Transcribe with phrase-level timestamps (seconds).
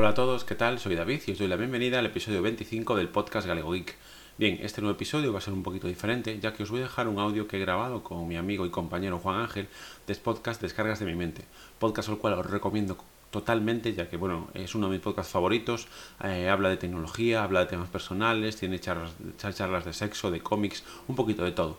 [0.00, 0.78] Hola a todos, ¿qué tal?
[0.78, 3.96] Soy David y os doy la bienvenida al episodio 25 del podcast Galego Geek.
[4.38, 6.84] Bien, este nuevo episodio va a ser un poquito diferente, ya que os voy a
[6.84, 9.68] dejar un audio que he grabado con mi amigo y compañero Juan Ángel
[10.06, 11.44] de podcast Descargas de mi mente,
[11.78, 12.96] podcast al cual os recomiendo
[13.30, 15.86] totalmente, ya que bueno, es uno de mis podcasts favoritos,
[16.24, 20.82] eh, habla de tecnología, habla de temas personales, tiene charlas, charlas de sexo, de cómics,
[21.08, 21.76] un poquito de todo.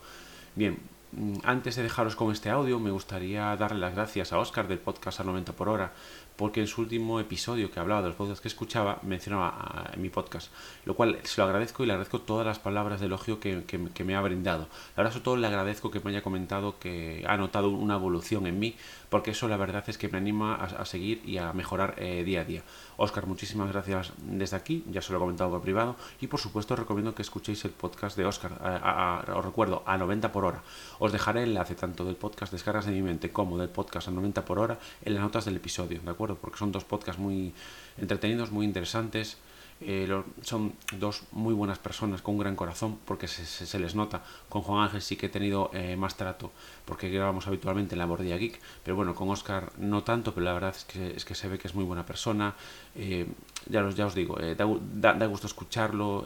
[0.54, 0.78] Bien,
[1.14, 4.78] mm, antes de dejaros con este audio, me gustaría darle las gracias a Oscar del
[4.78, 5.94] podcast a 90 por hora
[6.42, 10.10] porque en su último episodio que hablaba de los podcasts que escuchaba, mencionaba en mi
[10.10, 10.52] podcast,
[10.86, 14.16] lo cual se lo agradezco y le agradezco todas las palabras de elogio que, me
[14.16, 14.68] ha brindado.
[14.98, 18.48] La verdad, sobre todo le agradezco que me haya comentado que ha notado una evolución
[18.48, 18.76] en mí,
[19.10, 22.42] porque eso la verdad es que me anima a, seguir y a mejorar eh, día
[22.42, 22.64] a día.
[22.98, 26.76] Oscar, muchísimas gracias desde aquí, ya se lo he comentado por privado, y por supuesto
[26.76, 30.64] recomiendo que escuchéis el podcast de Oscar, os recuerdo, a 90 por hora.
[30.98, 34.12] Os dejaré el enlace tanto del podcast Descargas de mi mente como del podcast a
[34.12, 36.31] 90 por hora en las notas del episodio, ¿de acuerdo?
[36.36, 37.54] Porque son dos podcasts muy
[37.98, 39.38] entretenidos, muy interesantes
[39.84, 40.08] eh,
[40.44, 44.22] son dos muy buenas personas con un gran corazón porque se, les nota.
[44.48, 46.52] Con Juan Ángel sí que he tenido eh, más trato
[46.86, 50.54] porque grabamos habitualmente en la Bordilla Geek, pero bueno, con Oscar no tanto, pero la
[50.54, 52.54] verdad es que, es que se ve que es muy buena persona.
[52.96, 53.26] Eh,
[53.70, 56.26] ya, os, ya os digo, da, gusto escucharlo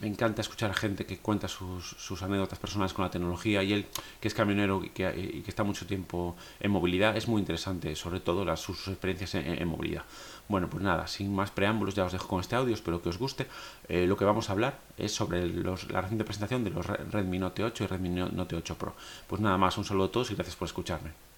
[0.00, 3.86] me encanta escuchar a gente que cuenta sus, anécdotas personales con la tecnología y él,
[4.20, 8.44] que es camionero y que, está mucho tiempo en movilidad, es muy interesante, sobre todo
[8.44, 10.04] las, sus, experiencias en, movilidad.
[10.48, 13.18] Bueno, pues nada, sin más preámbulos, ya os dejo con este audio, espero que os
[13.18, 13.46] guste.
[13.88, 17.64] Eh, lo que vamos a hablar es sobre la reciente presentación de los Redmi Note
[17.64, 18.94] 8 y Redmi Note 8 Pro.
[19.26, 21.31] Pues nada más, un saludo a todos y gracias por escucharme.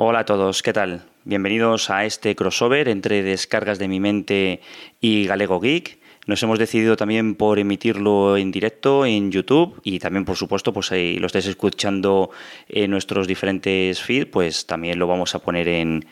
[0.00, 1.02] Hola a todos, ¿qué tal?
[1.24, 4.60] Bienvenidos a este crossover entre Descargas de mi mente
[5.00, 5.98] y Galego Geek.
[6.28, 10.86] Nos hemos decidido también por emitirlo en directo en YouTube y también, por supuesto, pues
[10.86, 12.30] si lo estáis escuchando
[12.68, 16.06] en nuestros diferentes feeds, pues también lo vamos a poner en,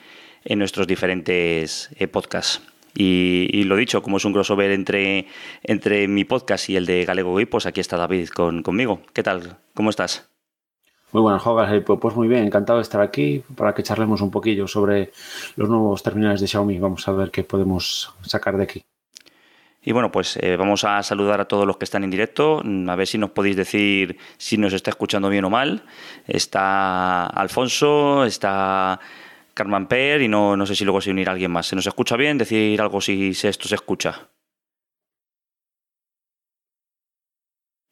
[0.56, 2.62] nuestros diferentes eh, podcasts.
[2.92, 5.26] Y, lo dicho, como es un crossover entre,
[5.62, 9.02] entre mi podcast y el de Galego Geek, pues aquí está David con, conmigo.
[9.12, 9.58] ¿Qué tal?
[9.74, 10.35] ¿Cómo estás?
[11.16, 11.72] Muy buenas.
[11.72, 15.12] Eh, pues, pues muy bien, encantado de estar aquí para que charlemos un poquillo sobre
[15.56, 16.78] los nuevos terminales de Xiaomi.
[16.78, 18.84] Vamos a ver qué podemos sacar de aquí.
[19.80, 22.96] Y bueno, pues eh, vamos a saludar a todos los que están en directo, a
[22.96, 25.84] ver si nos podéis decir si nos está escuchando bien o mal.
[26.26, 29.00] Está Alfonso, está
[29.54, 31.66] Carmen Per y no, no sé si luego se unirá alguien más.
[31.66, 32.36] ¿Se nos escucha bien?
[32.36, 34.28] Decir algo si esto se escucha.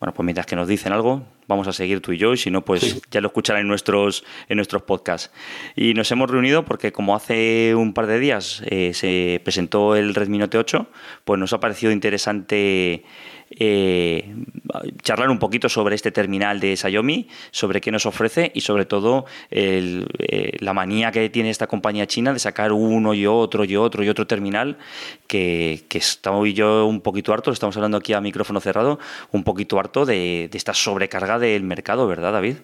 [0.00, 2.50] Bueno, pues mientras que nos dicen algo, vamos a seguir tú y yo, y si
[2.50, 5.30] no, pues ya lo escucharán en nuestros, en nuestros podcasts.
[5.76, 10.14] Y nos hemos reunido porque como hace un par de días eh, se presentó el
[10.14, 10.88] Redmi Note 8,
[11.24, 13.04] pues nos ha parecido interesante
[13.50, 14.34] eh,
[15.02, 19.26] charlar un poquito sobre este terminal de Xiaomi, sobre qué nos ofrece y sobre todo
[19.50, 20.04] eh,
[20.58, 24.08] la manía que tiene esta compañía china de sacar uno y otro y otro y
[24.08, 24.78] otro terminal
[25.26, 28.98] que, que estoy yo un poquito harto, estamos hablando aquí a micrófono cerrado,
[29.32, 32.56] un poquito harto de esta sobrecarga del mercado, ¿verdad David?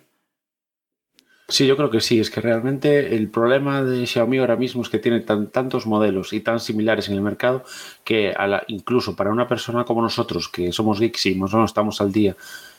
[1.51, 2.21] Sí, yo creo que sí.
[2.21, 6.41] Es que realmente el problema de Xiaomi ahora mismo es que tiene tantos modelos y
[6.41, 7.65] tan similares en el mercado
[8.05, 8.33] que
[8.69, 12.13] incluso para una persona como nosotros, que somos geeks y más o menos estamos al
[12.13, 12.37] día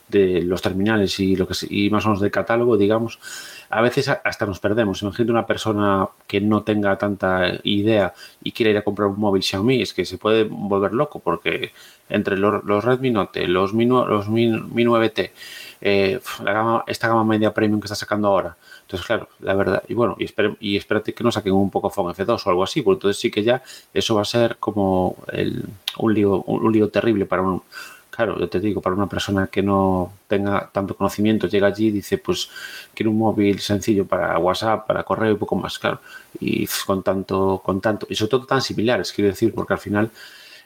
[0.07, 3.19] de los terminales y lo que y más o menos de catálogo, digamos,
[3.69, 5.01] a veces hasta nos perdemos.
[5.01, 9.43] Imagínate una persona que no tenga tanta idea y quiere ir a comprar un móvil
[9.43, 11.71] Xiaomi, es que se puede volver loco porque
[12.09, 15.31] entre los, Redmi Note, los Mi, los Mi 9T,
[15.81, 18.55] eh, la gama, esta gama media premium que está sacando ahora.
[18.81, 22.13] Entonces, claro, la verdad, y bueno, y, y espérate que no saquen un poco Phone
[22.13, 25.17] F2 o algo así, porque entonces sí que ya eso va a ser como
[25.97, 27.63] un, lío, un, lío terrible para un,
[28.11, 31.91] claro, yo te digo, para una persona que no tenga tanto conocimiento, llega allí y
[31.91, 32.49] dice, pues
[32.93, 35.99] quiero un móvil sencillo para WhatsApp, para correo y poco más, claro,
[36.39, 40.11] y con tanto, con tanto, y sobre todo tan similares, quiero decir, porque al final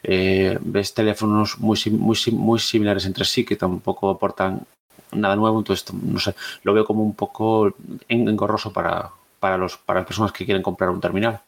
[0.02, 4.66] eh, ves teléfonos muy, muy, muy similares entre sí que tampoco aportan
[5.12, 7.74] nada nuevo, entonces no sé, lo veo como un poco
[8.08, 9.10] engorroso para,
[9.40, 11.40] para, los, para las personas que quieren comprar un terminal.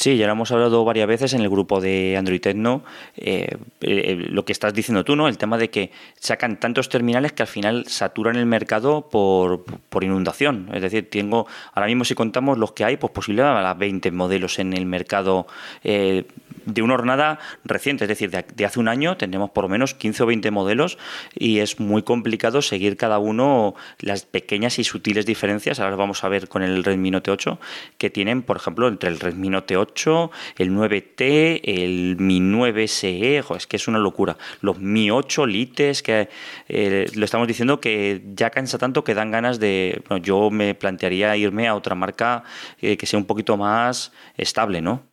[0.00, 2.82] Sí, ya lo hemos hablado varias veces en el grupo de Android Techno,
[3.16, 5.28] eh, eh, lo que estás diciendo tú, ¿no?
[5.28, 10.02] El tema de que sacan tantos terminales que al final saturan el mercado por, por
[10.02, 10.70] inundación.
[10.72, 14.10] Es decir, tengo, ahora mismo si contamos los que hay, pues posiblemente a las 20
[14.12, 15.46] modelos en el mercado
[15.84, 16.24] eh,
[16.66, 20.22] de una hornada reciente, es decir, de, hace un año tenemos por lo menos 15
[20.22, 20.98] o 20 modelos
[21.34, 25.80] y es muy complicado seguir cada uno las pequeñas y sutiles diferencias.
[25.80, 27.58] Ahora vamos a ver con el Redmi Note 8
[27.98, 33.38] que tienen, por ejemplo, entre el Redmi Note 8, el 9T, el Mi 9 SE,
[33.56, 34.36] es que es una locura.
[34.60, 36.28] Los Mi 8 Lites, que
[36.68, 40.02] eh, lo estamos diciendo que ya cansa tanto que dan ganas de...
[40.22, 42.44] yo me plantearía irme a otra marca
[42.80, 45.09] eh, que sea un poquito más estable, ¿no?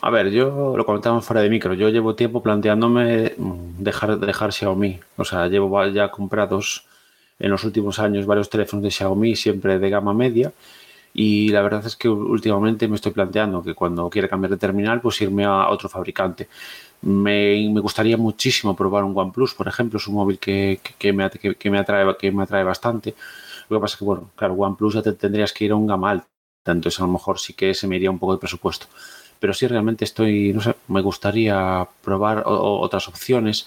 [0.00, 1.74] A ver, yo lo comentamos fuera de micro.
[1.74, 5.00] Yo llevo tiempo planteándome mm, dejar, dejar Xiaomi.
[5.16, 6.84] O sea, llevo ya comprados
[7.38, 10.52] en los últimos años varios teléfonos de Xiaomi, siempre de gama media.
[11.14, 15.00] Y la verdad es que últimamente me estoy planteando que cuando quiera cambiar de terminal,
[15.00, 16.48] pues irme a otro fabricante.
[17.02, 21.28] Me, me gustaría muchísimo probar un OnePlus, por ejemplo, es un móvil que, que, me,
[21.30, 23.14] que, me, atrae, que me atrae bastante.
[23.68, 25.86] Lo que pasa es que, bueno, claro, OnePlus ya te tendrías que ir a un
[25.86, 26.26] gama alta,
[26.66, 28.86] entonces a lo mejor sí que se me iría un poco de presupuesto
[29.38, 33.66] pero sí realmente estoy, no sé, me gustaría probar otras opciones,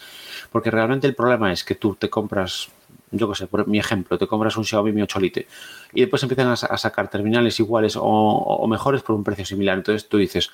[0.51, 2.69] porque realmente el problema es que tú te compras,
[3.11, 5.47] yo qué sé, por mi ejemplo, te compras un Xiaomi Mi 8 Lite
[5.93, 9.77] y después empiezan a, sacar terminales iguales o, mejores por un precio similar.
[9.77, 10.51] Entonces tú dices,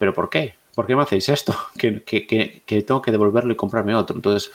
[0.00, 0.54] ¿pero por qué?
[0.74, 1.54] ¿Por qué me hacéis esto?
[1.76, 4.16] Que, que, tengo que devolverlo y comprarme otro.
[4.16, 4.50] Entonces,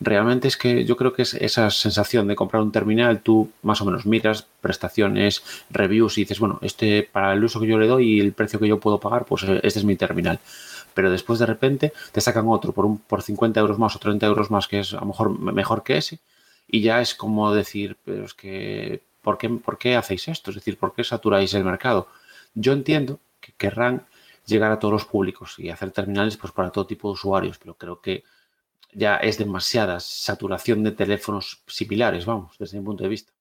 [0.00, 3.80] realmente es que yo creo que es esa sensación de comprar un terminal, tú más
[3.82, 7.86] o menos miras prestaciones, reviews y dices, bueno, este para el uso que yo le
[7.86, 10.38] doy y el precio que yo puedo pagar, pues eh, este es mi terminal.
[10.94, 14.26] Pero después de repente te sacan otro por, un, por 50 euros más o 30
[14.26, 16.20] euros más, que es a lo mejor mejor que ese,
[16.68, 20.50] y ya es como decir, pero es que, ¿por qué, ¿por qué hacéis esto?
[20.50, 22.08] Es decir, ¿por qué saturáis el mercado?
[22.54, 24.06] Yo entiendo que querrán
[24.46, 27.76] llegar a todos los públicos y hacer terminales pues para todo tipo de usuarios, pero
[27.76, 28.24] creo que
[28.92, 33.32] ya es demasiada saturación de teléfonos similares, vamos, desde mi punto de vista.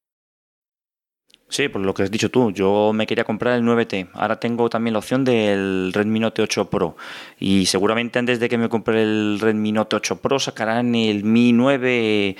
[1.47, 4.09] Sí, por lo que has dicho tú, yo me quería comprar el 9T.
[4.13, 6.97] Ahora tengo también la opción del Redmi Note 8 Pro.
[7.39, 11.53] Y seguramente antes de que me compre el Redmi Note 8 Pro sacarán el Mi
[11.53, 12.36] 9,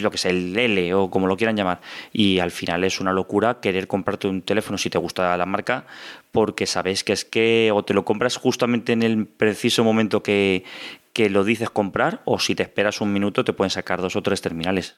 [0.00, 1.80] lo que sea, el L o como lo quieran llamar.
[2.12, 5.86] Y al final es una locura querer comprarte un teléfono si te gusta la marca,
[6.32, 10.64] porque sabes que es que o te lo compras justamente en el preciso momento que,
[11.12, 14.22] que lo dices comprar, o si te esperas un minuto te pueden sacar dos o
[14.22, 14.96] tres terminales.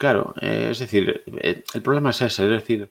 [0.00, 2.90] Claro, eh, es decir, eh, el problema es ese, es decir,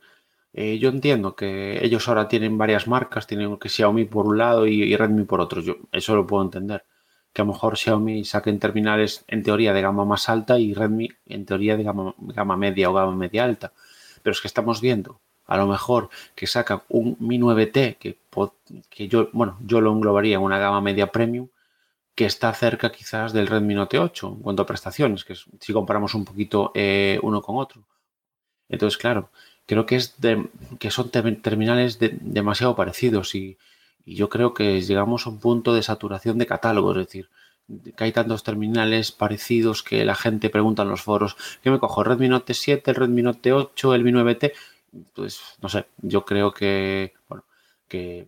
[0.54, 4.68] eh, yo entiendo que ellos ahora tienen varias marcas, tienen que Xiaomi por un lado
[4.68, 6.86] y, Redmi por otro, yo eso lo puedo entender,
[7.34, 11.10] que a lo mejor Xiaomi saquen terminales en teoría de gama más alta y Redmi
[11.26, 13.74] en teoría de gama, gama media o gama media alta,
[14.22, 18.20] pero es que estamos viendo a lo mejor que sacan un Mi 9T que,
[18.92, 21.48] que yo, bueno, yo lo englobaría en una gama media premium,
[22.20, 26.14] que está cerca quizás del Redmi Note 8 en cuanto a prestaciones, que si comparamos
[26.16, 27.82] un poquito eh, uno con otro.
[28.68, 29.30] Entonces, claro,
[29.66, 30.18] creo que, es
[30.80, 33.58] que son terminales demasiado parecidos y,
[34.06, 37.30] yo creo que llegamos a un punto de saturación de catálogo, es decir,
[37.96, 42.02] que hay tantos terminales parecidos que la gente pregunta en los foros, ¿qué me cojo?
[42.02, 44.52] ¿El Redmi Note 7, el Redmi Note 8, el Mi 9T?
[45.14, 47.46] Pues no sé, yo creo que, bueno,
[47.88, 48.28] que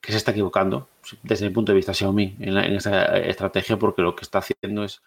[0.00, 0.88] que se está equivocando
[1.22, 4.84] desde mi punto de vista Xiaomi en, en esa estrategia porque lo que está haciendo
[4.84, 5.02] es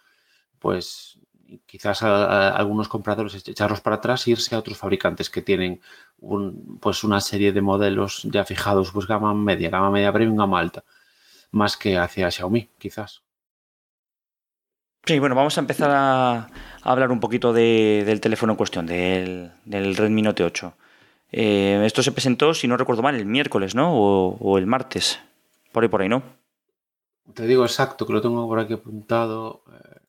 [0.60, 1.20] pues
[1.66, 5.82] quizás a, algunos compradores echarlos para atrás e irse a otros fabricantes que tienen
[6.80, 10.84] pues una serie de modelos ya fijados pues gama media, gama media premium, gama alta
[11.52, 13.22] más que hacia Xiaomi quizás.
[15.04, 16.48] Sí, bueno, vamos a empezar a,
[16.84, 20.74] hablar un poquito del teléfono en cuestión, del, del Redmi Note 8.
[21.32, 23.94] Eh, esto se presentó, si no recuerdo mal, el miércoles, ¿no?
[23.94, 25.20] O, el martes.
[25.72, 26.24] Por ahí, por ahí, ¿no?
[27.34, 29.64] Te digo exacto, que lo tengo por aquí apuntado.
[29.74, 30.02] Eh,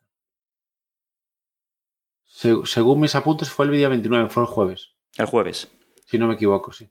[2.65, 4.91] según mis apuntes, fue el día 29, fue el jueves.
[5.17, 5.69] El jueves.
[6.07, 6.89] Si no me equivoco, sí.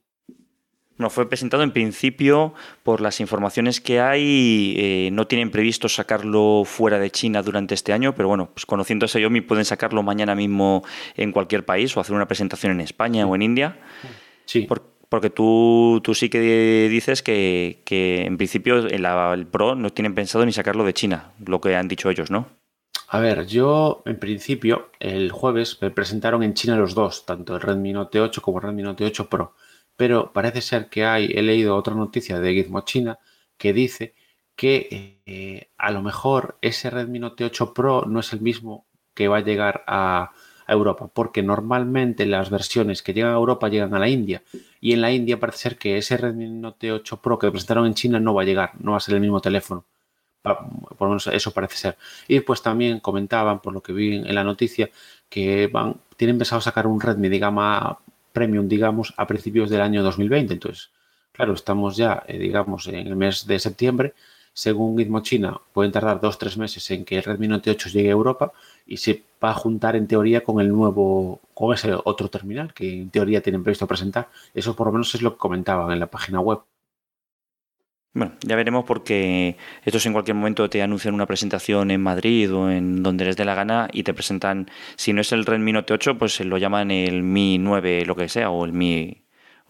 [0.98, 6.62] No, fue presentado en principio, por las informaciones que hay, eh, no tienen previsto sacarlo
[6.64, 10.34] fuera de China durante este año, pero bueno, pues conociendo a Xiaomi pueden sacarlo mañana
[10.34, 10.84] mismo
[11.16, 13.80] en cualquier país o hacer una presentación en España o en India.
[14.44, 14.66] Sí.
[15.12, 20.46] Porque tú, tú sí que dices que, en principio el, el Pro no tienen pensado
[20.46, 22.46] ni sacarlo de China, lo que han dicho ellos, ¿no?
[23.08, 27.60] A ver, yo en principio el jueves me presentaron en China los dos, tanto el
[27.60, 29.54] Redmi Note 8 como el Redmi Note 8 Pro.
[29.98, 33.18] Pero parece ser que hay, he leído otra noticia de Gizmo China
[33.58, 34.14] que dice
[34.56, 39.28] que eh, a lo mejor ese Redmi Note 8 Pro no es el mismo que
[39.28, 40.32] va a llegar a,
[40.72, 44.42] Europa, porque normalmente las versiones que llegan a Europa llegan a la India
[44.80, 47.94] y en la India parece ser que ese Redmi Note 8 Pro que presentaron en
[47.94, 49.84] China no va a llegar, no va a ser el mismo teléfono.
[50.42, 51.96] Por lo menos eso parece ser.
[52.26, 54.90] Y pues también comentaban, por lo que vi en la noticia,
[55.28, 57.98] que van, tienen pensado sacar un Redmi de gama
[58.32, 60.54] premium, digamos, a principios del año 2020.
[60.54, 60.90] Entonces,
[61.32, 64.14] claro, estamos ya, eh, digamos, en el mes de septiembre.
[64.54, 68.08] Según Gizmo China, pueden tardar dos tres meses en que el Redmi Note 8 llegue
[68.08, 68.52] a Europa
[68.86, 72.92] y se va a juntar en teoría con el nuevo, con ese otro terminal que
[72.92, 74.28] en teoría tienen previsto presentar.
[74.54, 76.60] Eso por lo menos es lo que comentaban en la página web.
[78.14, 82.70] Bueno, ya veremos porque estos en cualquier momento te anuncian una presentación en Madrid o
[82.70, 85.94] en donde les dé la gana y te presentan, si no es el Redmi Note
[85.94, 89.21] 8, pues lo llaman el Mi 9, lo que sea, o el Mi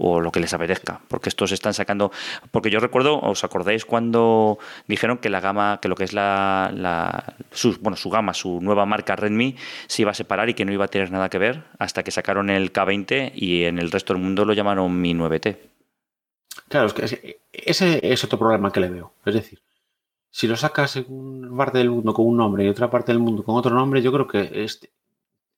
[0.05, 2.11] o lo que les apetezca, porque estos están sacando,
[2.51, 7.37] porque yo recuerdo, os acordáis cuando dijeron que la gama, que lo que es la,
[7.53, 9.55] su, bueno, su gama, su nueva marca Redmi
[9.87, 12.11] se iba a separar y que no iba a tener nada que ver hasta que
[12.11, 15.57] sacaron el K20 y en el resto del mundo lo llamaron Mi 9T.
[16.69, 19.13] Claro, es que ese es otro problema que le veo.
[19.25, 19.61] Es decir,
[20.31, 23.21] si lo sacas en una parte del mundo con un nombre y otra parte del
[23.21, 24.81] mundo con otro nombre, yo creo que es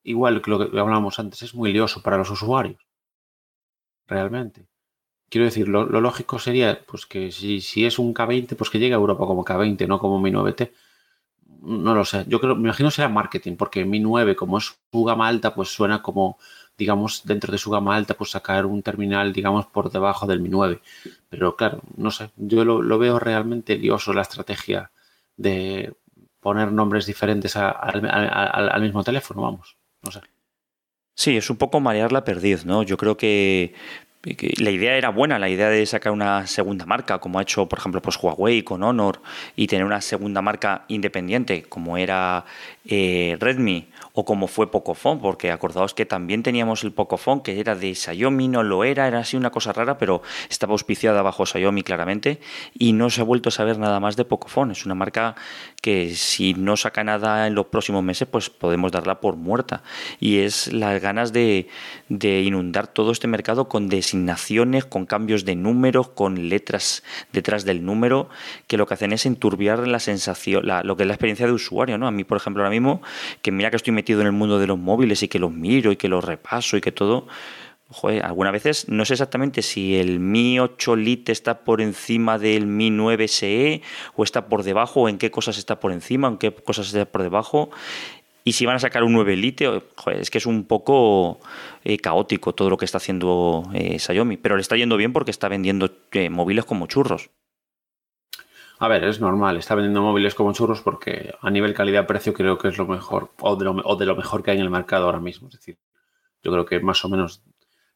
[0.02, 2.84] igual que lo que hablábamos antes, es muy lioso para los usuarios.
[4.06, 4.66] Realmente.
[5.28, 8.94] Quiero decir, lo, lógico sería pues que si, si, es un K20, pues que llegue
[8.94, 10.70] a Europa como K20, no como Mi 9T.
[11.62, 12.24] No lo sé.
[12.28, 15.70] Yo creo, me imagino será marketing, porque Mi 9, como es su gama alta, pues
[15.70, 16.38] suena como
[16.76, 20.48] digamos, dentro de su gama alta, pues sacar un terminal, digamos, por debajo del Mi
[20.48, 20.80] 9.
[21.28, 24.90] Pero claro, no sé, yo lo, veo realmente lioso la estrategia
[25.36, 25.94] de
[26.40, 30.20] poner nombres diferentes al mismo teléfono, vamos, no sé.
[31.16, 32.82] Sí, es un poco marear la perdiz, ¿no?
[32.82, 33.74] Yo creo que
[34.58, 37.78] la idea era buena, la idea de sacar una segunda marca, como ha hecho, por
[37.78, 39.20] ejemplo, pues Huawei con Honor,
[39.54, 42.44] y tener una segunda marca independiente, como era
[42.86, 47.74] eh, Redmi o como fue Pocophone, porque acordaos que también teníamos el Pocophone, que era
[47.74, 51.82] de Xiaomi, no lo era, era así una cosa rara, pero estaba auspiciada bajo Xiaomi
[51.82, 52.40] claramente,
[52.78, 54.72] y no se ha vuelto a saber nada más de Pocophone.
[54.72, 55.34] Es una marca
[55.84, 59.82] que si no saca nada en los próximos meses, pues podemos darla por muerta.
[60.18, 61.68] Y es las ganas de,
[62.08, 67.02] de inundar todo este mercado con designaciones, con cambios de números, con letras
[67.34, 68.30] detrás del número,
[68.66, 71.98] que lo que hacen es enturbiar la sensación, lo que es la experiencia de usuario.
[71.98, 72.06] ¿no?
[72.06, 73.02] A mí, por ejemplo, ahora mismo,
[73.42, 75.92] que mira que estoy metido en el mundo de los móviles y que los miro
[75.92, 77.26] y que los repaso y que todo,
[77.88, 82.66] joder, algunas veces no sé exactamente si el Mi 8 Lite está por encima del
[82.66, 83.82] Mi 9 SE
[84.16, 87.04] o está por debajo o en qué cosas está por encima, en qué cosas está
[87.04, 87.70] por debajo.
[88.46, 89.82] Y si van a sacar un 9 Lite,
[90.18, 91.40] es que es un poco
[91.82, 95.30] eh, caótico todo lo que está haciendo eh, Xiaomi, pero le está yendo bien porque
[95.30, 97.30] está vendiendo eh, móviles como churros.
[98.78, 102.68] A ver, es normal, está vendiendo móviles como churros porque a nivel calidad-precio creo que
[102.68, 105.48] es lo mejor, o de lo, mejor que hay en el mercado ahora mismo.
[105.48, 105.78] Es decir,
[106.42, 107.42] yo creo que más o menos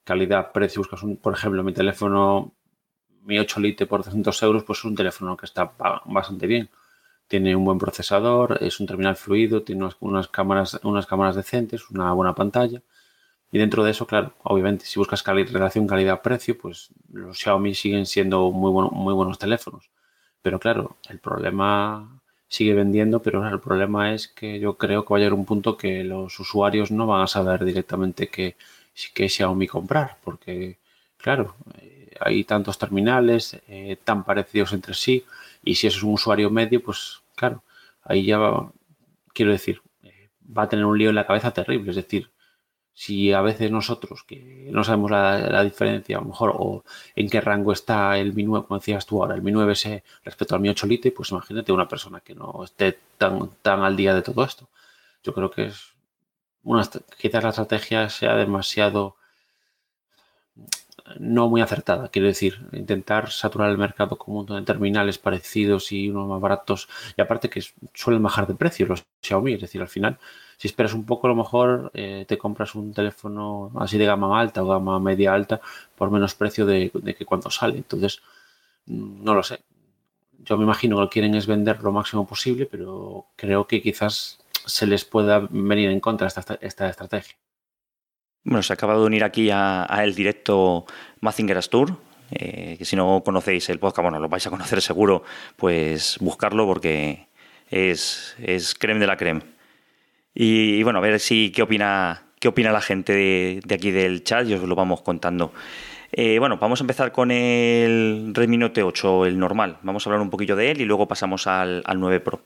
[0.08, 2.54] calidad-precio, buscas un, por ejemplo, mi teléfono,
[3.24, 5.72] mi 8 Lite por 300 euros, pues es un teléfono que está
[6.06, 6.70] bastante bien.
[7.26, 12.10] Tiene un buen procesador, es un terminal fluido, tiene unas, cámaras, unas cámaras decentes, una
[12.14, 12.80] buena pantalla.
[13.52, 18.50] Y dentro de eso, claro, obviamente, si buscas relación calidad-precio, pues los Xiaomi siguen siendo
[18.50, 19.90] muy, muy buenos teléfonos.
[20.40, 25.18] Pero claro, el problema sigue vendiendo, pero el problema es que yo creo que va
[25.18, 28.56] a llegar un punto que los usuarios no van a saber directamente qué,
[29.14, 30.78] qué Xiaomi comprar, porque
[31.16, 35.24] claro, eh, hay tantos terminales eh, tan parecidos entre sí,
[35.62, 37.62] y si eso es un usuario medio, pues claro,
[38.02, 38.72] ahí ya va,
[39.32, 42.30] quiero decir, eh, va a tener un lío en la cabeza terrible, es decir,
[42.98, 47.40] si a veces nosotros, que no sabemos la, diferencia, a lo mejor, o en qué
[47.40, 50.68] rango está el Mi 9, como decías tú ahora, el Mi 9S respecto al Mi
[50.68, 54.44] 8 Lite, pues imagínate una persona que no esté tan, tan al día de todo
[54.44, 54.68] esto.
[55.22, 55.94] Yo creo que es
[56.68, 59.16] una, quizás la estrategia sea demasiado
[61.18, 62.08] no muy acertada.
[62.08, 66.40] Quiero decir, intentar saturar el mercado con un montón de terminales parecidos y unos más
[66.40, 66.88] baratos.
[67.16, 67.62] Y aparte que
[67.94, 69.54] suelen bajar de precio los Xiaomi.
[69.54, 70.18] Es decir, al final,
[70.58, 74.38] si esperas un poco, a lo mejor eh, te compras un teléfono así de gama
[74.38, 75.60] alta o gama media alta
[75.96, 77.78] por menos precio de, que cuando sale.
[77.78, 78.20] Entonces,
[78.86, 79.60] mm, no lo sé.
[80.44, 84.38] Yo me imagino que lo quieren es vender lo máximo posible, pero creo que quizás
[84.68, 87.36] se les pueda venir en contra esta, esta estrategia.
[88.44, 90.86] Bueno, se acaba de unir aquí a, el directo
[91.20, 91.98] Mazinger Astur,
[92.30, 95.22] eh, que si no conocéis el podcast, bueno, lo vais a conocer seguro,
[95.56, 97.28] pues buscarlo porque
[97.70, 99.42] es, es creme de la creme.
[100.34, 104.46] Y, bueno, a ver si qué opina, qué opina la gente de, aquí del chat
[104.48, 105.52] y os lo vamos contando.
[106.12, 109.78] Eh, bueno, vamos a empezar con el Redmi Note 8, el normal.
[109.82, 112.40] Vamos a hablar un poquillo de él y luego pasamos al, al 9 Pro.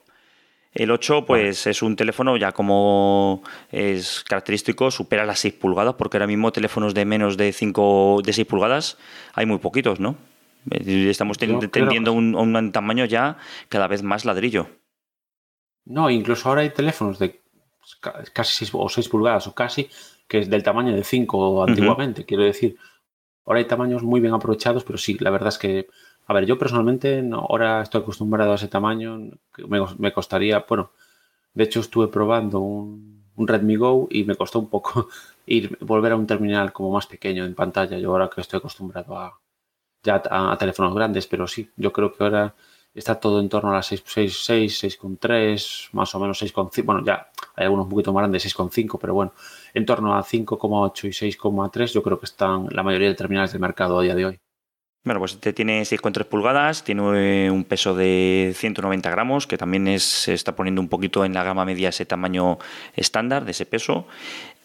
[0.75, 6.17] El 8 pues es un teléfono ya como es característico, supera las 6 pulgadas, porque
[6.17, 8.97] ahora mismo teléfonos de menos de 5 de 6 pulgadas
[9.35, 10.17] hay muy poquitos, ¿no?
[10.71, 13.37] Estamos teniendo un, un, tamaño ya
[13.69, 14.69] cada vez más ladrillo.
[15.85, 17.41] No, incluso ahora hay teléfonos de
[18.33, 19.91] casi 6 o 6 pulgadas o casi
[20.29, 22.79] que es del tamaño de 5 antiguamente, quiero decir.
[23.45, 25.89] Ahora hay tamaños muy bien aprovechados, pero sí, la verdad es que,
[26.27, 29.19] a ver, yo personalmente no, ahora estoy acostumbrado a ese tamaño,
[29.69, 30.93] me, me costaría, bueno,
[31.55, 35.09] de hecho estuve probando un, Redmi Go y me costó un poco
[35.47, 39.19] ir, volver a un terminal como más pequeño en pantalla, yo ahora que estoy acostumbrado
[39.19, 39.41] a,
[40.03, 42.55] ya a, a teléfonos grandes, pero sí, yo creo que ahora
[42.95, 46.85] está todo en torno a las 6,6, 6,3, más o menos 6,5.
[46.85, 49.33] Bueno, ya hay algunos un poquito más grandes, 6,5, pero bueno,
[49.75, 53.61] en torno a 5,8 y 6,3 yo creo que están la mayoría de terminales del
[53.61, 54.41] mercado a día de hoy.
[55.05, 60.05] Bueno, pues este tiene 6,3 pulgadas, tiene un peso de 190 gramos, que también es,
[60.05, 62.59] se está poniendo un poquito en la gama media ese tamaño
[62.95, 64.07] estándar de ese peso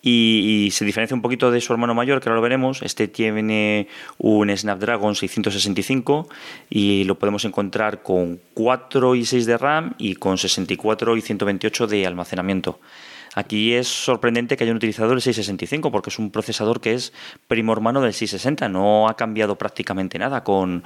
[0.02, 2.82] y, se diferencia un poquito de su hermano mayor, que ahora lo veremos.
[2.82, 6.30] Este tiene un Snapdragon 665
[6.70, 11.88] y lo podemos encontrar con 4 y 6 de RAM y con 64 y 128
[11.88, 12.80] de almacenamiento.
[13.38, 17.14] Aquí es sorprendente que hayan utilizado el 665 porque es un procesador que es
[17.48, 18.68] primo hermano del 660.
[18.68, 20.84] No ha cambiado prácticamente nada con,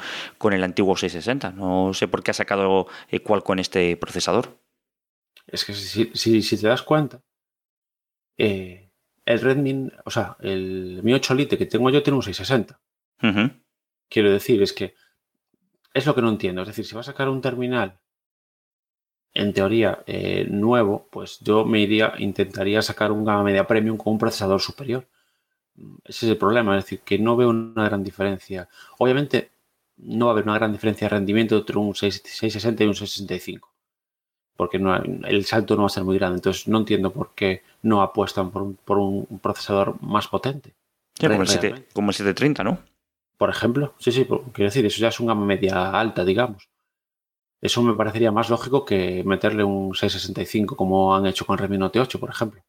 [0.52, 1.52] el antiguo 660.
[1.52, 2.88] No sé por qué ha sacado
[3.24, 4.60] cuál con este procesador.
[5.48, 7.22] Es que si, si te das cuenta,
[8.38, 8.92] eh,
[9.24, 12.82] el Redmi, o sea, el Mi 8 Lite que tengo yo tiene un 660.
[14.10, 14.94] Quiero decir, es que
[15.94, 16.64] es lo que no entiendo.
[16.64, 18.01] Es decir, si va a sacar un terminal,
[19.34, 24.14] en teoría, eh, nuevo, pues yo me iría, intentaría sacar un gama media premium con
[24.14, 25.08] un procesador superior.
[26.06, 28.68] Ese es el problema, es decir, que no veo una gran diferencia.
[29.00, 29.52] Obviamente,
[29.98, 33.72] no va a haber una gran diferencia de rendimiento entre un 660 y un 665
[34.62, 36.36] porque no, el salto no va a ser muy grande.
[36.36, 40.76] Entonces no entiendo por qué no apuestan por un, por un procesador más potente.
[41.20, 42.78] como, el 730, ¿no?
[43.40, 46.70] Por ejemplo, sí, sí, quiero decir, eso ya es un gama media alta, digamos.
[47.62, 52.00] Eso me parecería más lógico que meterle un 665 como han hecho con Redmi Note
[52.00, 52.62] 8, por ejemplo.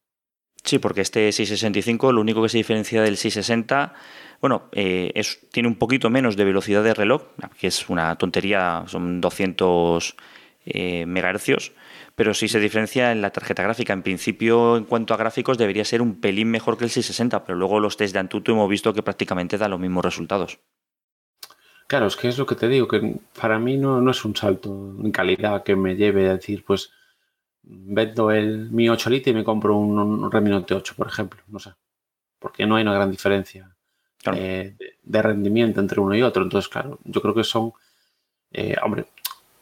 [0.63, 3.93] Sí, porque este 665 lo único que se diferencia del 660,
[4.39, 5.21] bueno, eh,
[5.51, 7.23] tiene un poquito menos de velocidad de reloj,
[7.59, 10.15] que es una tontería, son 200
[10.65, 11.73] eh, megahercios,
[12.15, 13.91] pero sí se diferencia en la tarjeta gráfica.
[13.91, 17.57] En principio, en cuanto a gráficos, debería ser un pelín mejor que el 660, pero
[17.57, 20.59] luego los test de Antutu hemos visto que prácticamente da los mismos resultados.
[21.93, 24.35] Claro, es que es lo que te digo, que para mí no, no es un
[24.35, 26.89] salto en calidad que me lleve a decir, pues
[27.61, 31.43] vendo el Mi 8 Lite y me compro un, Redmi Note 8, por ejemplo.
[31.49, 31.73] No sé.
[32.39, 33.75] Porque no hay una gran diferencia
[34.33, 36.41] eh, de, rendimiento entre uno y otro.
[36.41, 37.73] Entonces, claro, yo creo que son.
[38.51, 39.05] Eh, hombre,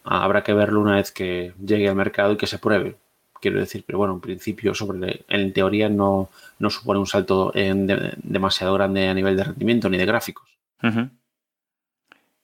[0.05, 2.95] habrá que verlo una vez que llegue al mercado y que se pruebe.
[3.41, 8.73] Quiero decir, pero bueno, en principio, sobre en teoría no, no supone un salto demasiado
[8.75, 10.47] grande a nivel de rendimiento ni de gráficos.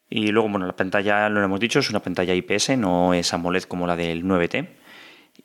[0.10, 3.64] Y luego, bueno, la pantalla, lo hemos dicho, es una pantalla IPS, no es AMOLED
[3.64, 4.68] como la del 9T.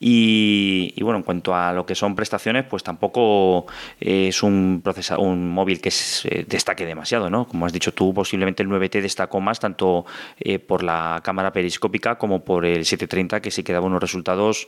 [0.04, 3.66] Y, bueno, en cuanto a lo que son prestaciones, pues tampoco
[4.00, 4.82] es un,
[5.18, 7.46] un móvil que se destaque demasiado, ¿no?
[7.46, 10.04] Como has dicho tú, posiblemente el 9T destacó más tanto
[10.40, 14.66] eh, por la cámara periscópica como por el 730, que sí que daba unos resultados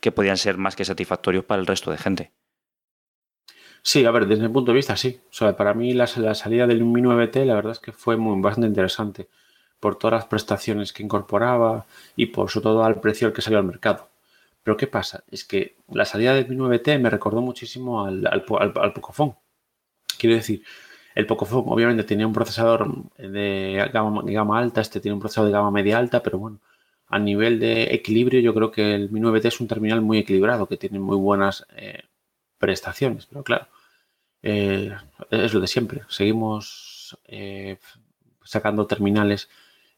[0.00, 2.32] que podían ser más que satisfactorios para el resto de gente.
[3.86, 5.20] Sí, a ver, desde mi punto de vista, sí.
[5.30, 8.40] O sea, para mí la, salida del Mi 9T, la verdad es que fue muy,
[8.42, 9.28] bastante interesante
[9.78, 13.58] por todas las prestaciones que incorporaba y por sobre todo al precio al que salió
[13.60, 14.08] al mercado.
[14.64, 15.22] Pero ¿qué pasa?
[15.30, 18.44] Es que la salida del Mi 9T me recordó muchísimo al, al,
[18.92, 19.36] Pocophone.
[20.18, 20.64] Quiero decir,
[21.14, 25.70] el Pocophone obviamente tenía un procesador de gama, alta, este tiene un procesador de gama
[25.70, 26.60] media alta, pero bueno,
[27.08, 30.66] a nivel de equilibrio yo creo que el Mi 9T es un terminal muy equilibrado,
[30.66, 32.02] que tiene muy buenas eh,
[32.58, 33.68] prestaciones, pero claro,
[34.42, 34.94] eh,
[35.30, 36.02] es lo de siempre.
[36.08, 37.78] Seguimos eh,
[38.44, 39.48] sacando terminales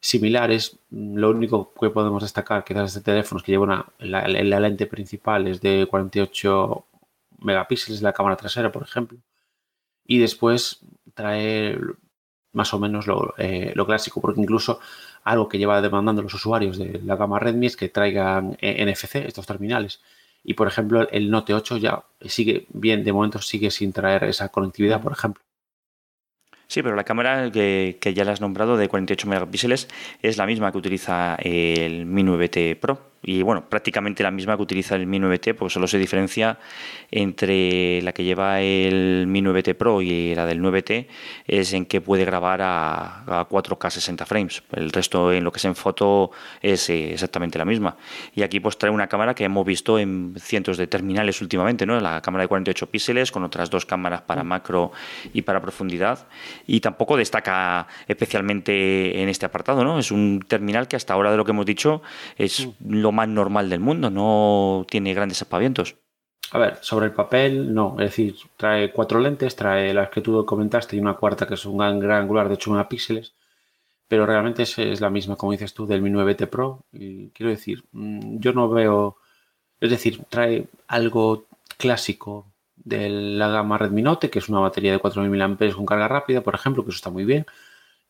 [0.01, 0.79] similares.
[0.90, 5.46] Lo único que podemos destacar quizás este teléfono es que lleva una, la, lente principal
[5.46, 6.85] es de 48
[7.40, 9.18] megapíxeles, la cámara trasera, por ejemplo.
[10.07, 10.81] Y después
[11.14, 11.79] trae
[12.53, 13.07] más o menos
[13.38, 14.81] eh, lo, clásico, porque incluso
[15.24, 19.46] algo que lleva demandando los usuarios de la gama Redmi es que traigan NFC, estos
[19.46, 20.01] terminales.
[20.49, 24.49] Y por ejemplo, el Note 8 ya sigue bien, de momento sigue sin traer esa
[24.49, 25.43] conectividad, por ejemplo.
[26.67, 29.89] Sí, pero la cámara que, que ya la has nombrado de 48 megapíxeles
[30.23, 34.63] es la misma que utiliza el Mi 9T Pro y bueno, prácticamente la misma que
[34.63, 36.59] utiliza el Mi 9T, porque solo se diferencia
[37.11, 41.07] entre la que lleva el Mi 9T Pro y la del 9T,
[41.47, 44.63] es en que puede grabar a, 4K 60 frames.
[44.73, 46.31] El resto en lo que es en foto
[46.63, 47.97] es eh, exactamente la misma.
[48.35, 52.01] Y aquí pues trae una cámara que hemos visto en cientos de terminales últimamente, ¿no?
[52.01, 54.93] La cámara de 48 píxeles con otras dos cámaras para macro
[55.33, 56.27] y para profundidad.
[56.67, 59.99] Y tampoco destaca especialmente en este apartado, ¿no?
[59.99, 62.03] Es un terminal que hasta ahora, de lo que hemos dicho,
[62.37, 65.97] es lo más normal del mundo, no tiene grandes aspavientos.
[66.51, 67.97] A ver, sobre el papel, no.
[67.99, 71.66] Es decir, trae cuatro lentes, trae las que tú comentaste y una cuarta que es
[71.66, 73.35] un gran angular de 8 megapíxeles,
[74.09, 76.85] pero realmente es, la misma, como dices tú, del Mi 9T Pro.
[76.92, 79.18] Y quiero decir, mm, yo no veo.
[79.81, 85.01] Es decir, trae algo clásico de la gama Redmi Note, que es una batería de
[85.01, 87.47] 4.000 mAh con carga rápida, por ejemplo, que eso está muy bien.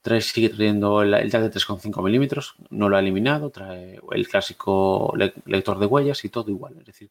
[0.02, 5.12] Trae, sigue trayendo el, jack de 3,5 milímetros, no lo ha eliminado, trae el clásico
[5.44, 6.76] lector de huellas y todo igual.
[6.78, 7.10] Es decir,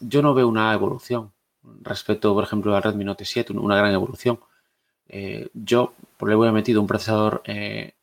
[0.00, 1.32] yo no veo una evolución
[1.82, 4.40] respecto, por ejemplo, al Redmi Note 7, una gran evolución.
[5.08, 7.94] Eh, yo le hubiera metido un procesador eh,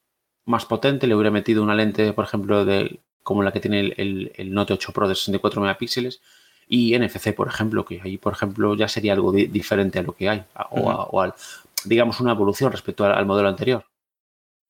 [0.46, 4.54] más potente, le hubiera metido una lente, por ejemplo, de, como la que tiene el,
[4.54, 6.22] Note 8 Pro de 64 megapíxeles
[6.68, 10.30] y NFC, por ejemplo, que ahí, por ejemplo, ya sería algo diferente a lo que
[10.30, 11.34] hay, o, al,
[11.86, 13.86] digamos, una evolución respecto al modelo anterior.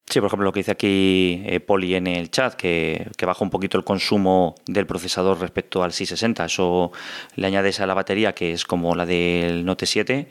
[0.10, 3.50] Sí, por ejemplo, lo que dice aquí eh, Poli en el chat, que, baja un
[3.50, 6.46] poquito el consumo del procesador respecto al 660.
[6.46, 6.94] Eso
[7.36, 10.30] le añades a la batería, que es como la del Note 7,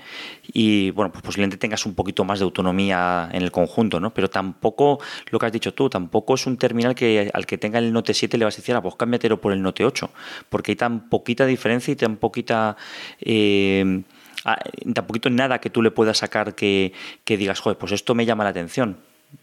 [0.54, 4.14] y bueno, pues posiblemente tengas un poquito más de autonomía en el conjunto, ¿no?
[4.14, 4.98] Pero tampoco,
[5.30, 8.14] lo que has dicho tú, tampoco es un terminal que al que tenga el Note
[8.14, 10.10] 7 le vas a decir, ah, pues cámbiatelo por el Note 8,
[10.48, 12.78] porque hay tan poquita diferencia y tan poquita...
[13.20, 14.02] Eh,
[14.46, 14.58] ah,
[14.94, 16.92] tan poquito nada que tú le puedas sacar que
[17.26, 18.96] digas, joder, pues esto me llama la atención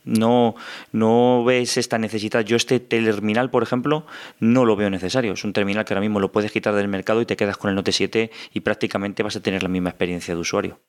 [0.06, 0.56] no,
[0.92, 2.42] no ves esta necesidad.
[2.42, 4.06] Yo este terminal, por ejemplo,
[4.40, 5.34] no lo veo necesario.
[5.34, 7.70] Es un terminal que ahora mismo lo puedes quitar del mercado y te quedas con
[7.70, 10.80] el Note 7 y prácticamente vas a tener la misma experiencia de usuario.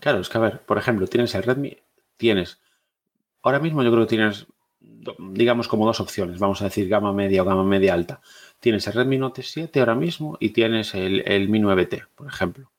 [0.00, 1.76] Claro, es que a ver, por ejemplo, tienes el Redmi,
[2.16, 2.60] tienes,
[3.42, 4.46] ahora mismo yo creo que tienes,
[5.18, 8.20] digamos, como dos opciones, vamos a decir gama media o gama media alta.
[8.58, 12.72] Tienes el Redmi Note 7 ahora mismo y tienes el, el Mi 9T, por ejemplo.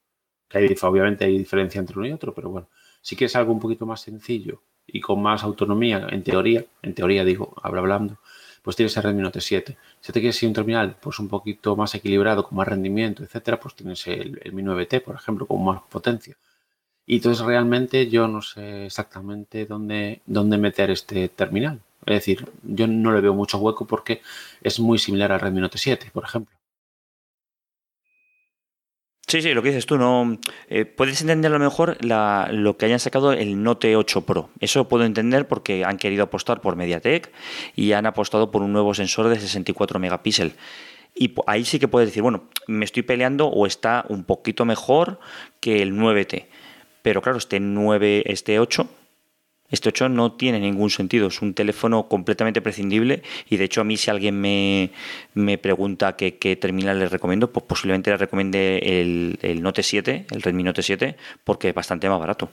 [0.84, 2.70] Obviamente hay diferencia entre uno y otro, pero bueno,
[3.02, 7.24] si quieres algo un poquito más sencillo y con más autonomía, en teoría, en teoría
[7.24, 8.18] digo, habla hablando,
[8.64, 9.78] pues tienes el Redmi Note 7.
[10.00, 13.60] Si te quieres ir un terminal pues un poquito más equilibrado, con más rendimiento, etcétera,
[13.60, 16.36] pues tienes el, Mi 9T, por ejemplo, con más potencia.
[17.06, 21.82] Y entonces realmente yo no sé exactamente dónde, dónde meter este terminal.
[22.06, 24.22] Es decir, yo no le veo mucho hueco porque
[24.62, 26.56] es muy similar al Redmi Note 7, por ejemplo.
[29.34, 30.38] Sí, sí, lo que dices tú, no
[30.70, 34.52] eh, puedes entender a lo mejor lo que hayan sacado el Note 8 Pro.
[34.60, 37.32] Eso puedo entender porque han querido apostar por MediaTek
[37.76, 40.54] y han apostado por un nuevo sensor de 64 megapíxeles.
[41.16, 45.20] Y ahí sí que puedes decir, bueno, me estoy peleando o está un poquito mejor
[45.60, 46.46] que el 9T.
[47.02, 48.88] Pero claro, este 9, este 8
[49.74, 53.84] este 8 no tiene ningún sentido, es un teléfono completamente prescindible y de hecho a
[53.84, 56.32] mí si alguien me, pregunta qué,
[56.62, 58.78] terminal le recomiendo, pues posiblemente le recomiende
[59.42, 62.52] el, Note 7, el Redmi Note 7, porque es bastante más barato.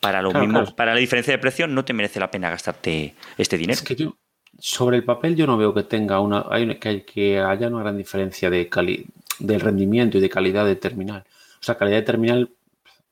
[0.00, 3.58] Para lo mismo, para la diferencia de precio no te merece la pena gastarte este
[3.58, 3.74] dinero.
[3.74, 4.16] Es que yo,
[4.58, 7.98] sobre el papel yo no veo que tenga una, hay, que, que haya una gran
[7.98, 8.70] diferencia de
[9.38, 11.24] del rendimiento y de calidad de terminal.
[11.60, 12.50] O sea, calidad de terminal,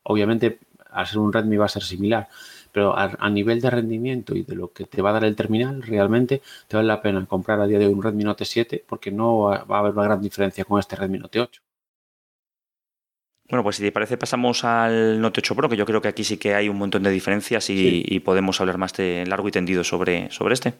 [0.01, 0.57] obviamente,
[0.89, 2.27] al ser un Redmi va a ser similar,
[2.71, 5.81] pero a, nivel de rendimiento y de lo que te va a dar el terminal,
[5.81, 9.11] realmente te vale la pena comprar a día de hoy un Redmi Note 7 porque
[9.11, 11.61] no va, a haber una gran diferencia con este Redmi Note 8.
[13.49, 16.23] Bueno, pues si te parece pasamos al Note 8 Pro, que yo creo que aquí
[16.23, 19.83] sí que hay un montón de diferencias y, podemos hablar más de largo y tendido
[19.83, 20.73] sobre, sobre este.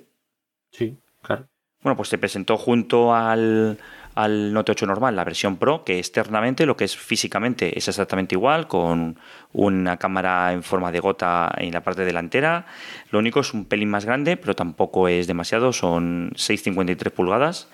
[0.72, 1.48] Sí, claro.
[1.82, 3.80] Bueno, pues se presentó junto al,
[4.15, 8.36] al Note 8 normal, la versión Pro, que externamente, lo que es físicamente, es exactamente
[8.36, 9.17] igual, con
[9.54, 12.65] una cámara en forma de gota en la parte delantera.
[13.10, 17.69] Lo único es un pelín más grande, pero tampoco es demasiado, son 6,53 pulgadas.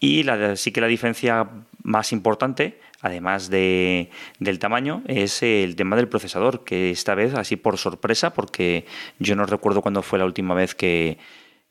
[0.00, 1.48] Y la, sí que la diferencia
[1.82, 7.56] más importante, además de, del tamaño, es el tema del procesador, que esta vez, así
[7.56, 8.86] por sorpresa, porque
[9.18, 11.18] yo no recuerdo cuándo fue la última vez que,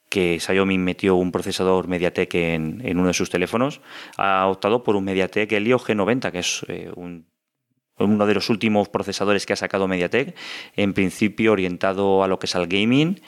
[0.10, 3.82] que Xiaomi metió un procesador MediaTek en, uno de sus teléfonos,
[4.18, 9.46] ha optado por un MediaTek Helio G90, que es eh, uno de los últimos procesadores
[9.46, 10.36] que ha sacado MediaTek,
[10.76, 13.22] en principio orientado a lo que es al gaming.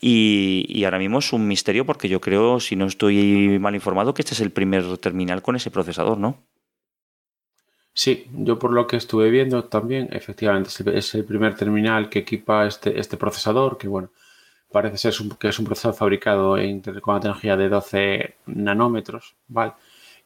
[0.00, 4.22] Y, ahora mismo es un misterio porque yo creo, si no estoy mal informado, que
[4.22, 6.42] este es el primer terminal con ese procesador, ¿no?
[7.92, 12.66] Sí, yo por lo que estuve viendo también, efectivamente, es el primer terminal que equipa
[12.66, 14.10] este, este procesador, que bueno,
[14.74, 16.56] parece ser que es un procesador fabricado
[17.00, 19.74] con una tecnología de 12 nanómetros, ¿vale?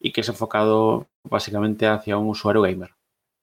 [0.00, 2.94] Y que es enfocado básicamente hacia un usuario gamer,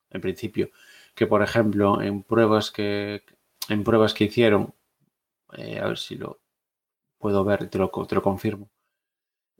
[0.09, 0.71] en principio.
[1.13, 3.21] Que, por ejemplo, en pruebas que,
[3.69, 4.73] en pruebas que hicieron,
[5.55, 6.39] eh, a ver si lo
[7.19, 8.67] puedo ver, te lo, te lo confirmo,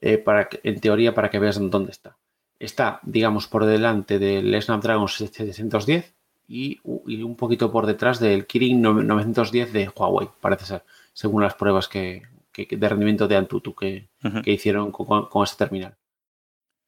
[0.01, 2.17] eh, para en teoría para que veas dónde está.
[2.57, 6.11] Está, digamos, por delante del Snapdragon 710
[6.47, 10.83] y, y un poquito por detrás del Kirin 910 de Huawei, parece ser
[11.15, 12.23] según las pruebas que,
[12.53, 14.09] de rendimiento de Antutu que,
[14.45, 15.95] hicieron con, este terminal.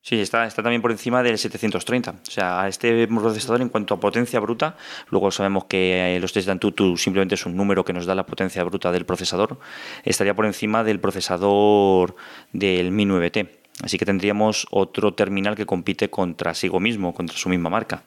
[0.01, 2.11] Sí, está, está también por encima del 730.
[2.11, 4.77] O sea, a este procesador en cuanto a potencia bruta,
[5.09, 8.25] luego sabemos que los test de Antutu simplemente es un número que nos da la
[8.25, 9.59] potencia bruta del procesador,
[10.03, 12.15] estaría por encima del procesador
[12.51, 13.49] del Mi 9T.
[13.81, 18.03] Así que tendríamos otro terminal que compite contra sí mismo, contra su misma marca.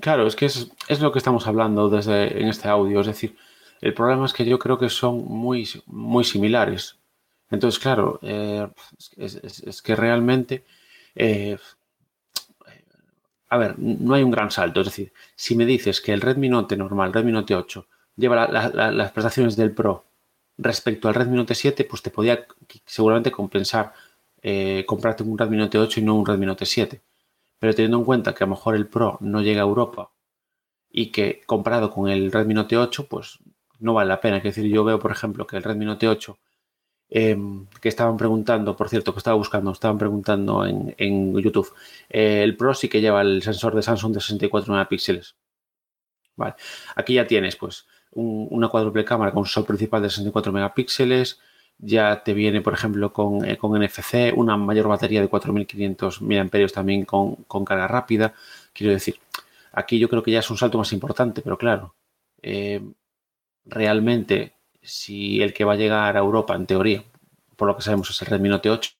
[0.00, 3.00] Claro, es que es, es, lo que estamos hablando desde en este audio.
[3.00, 3.36] Es decir,
[3.80, 6.98] el problema es que yo creo que son muy, muy similares.
[7.50, 8.68] Entonces, claro, eh,
[9.16, 10.64] es, que realmente,
[11.14, 11.58] eh,
[13.48, 14.80] a ver, no hay un gran salto.
[14.80, 19.12] Es decir, si me dices que el Redmi Note normal, Redmi Note 8, lleva las
[19.12, 20.04] prestaciones del Pro
[20.58, 22.46] respecto al Redmi Note 7, pues te podía
[22.86, 23.92] seguramente compensar
[24.42, 27.00] eh, comprarte un Redmi Note 8 y no un Redmi Note 7.
[27.66, 30.12] Pero teniendo en cuenta que a lo mejor el Pro no llega a Europa
[30.88, 33.40] y que comparado con el Redmi Note 8, pues
[33.80, 34.36] no vale la pena.
[34.36, 36.38] Es decir, yo veo, por ejemplo, que el Redmi Note 8
[37.08, 41.72] Em, que estaban preguntando, por cierto, que estaba buscando, estaban preguntando en, YouTube.
[42.08, 45.36] Eh, el Pro sí que lleva el sensor de Samsung de 64 megapíxeles.
[46.36, 46.54] Vale.
[46.94, 51.40] Aquí ya tienes, pues, una cuádruple cámara con sensor principal de 64 megapíxeles.
[51.78, 56.48] Ya te viene, por ejemplo, con, eh, con NFC, una mayor batería de 4500 mAh
[56.72, 58.34] también con, con, carga rápida.
[58.72, 59.16] Quiero decir,
[59.72, 61.94] aquí yo creo que ya es un salto más importante, pero claro,
[62.42, 62.82] eh,
[63.66, 67.04] realmente si el que va a llegar a Europa, en teoría,
[67.56, 68.90] por lo que sabemos es el Redmi Note 8,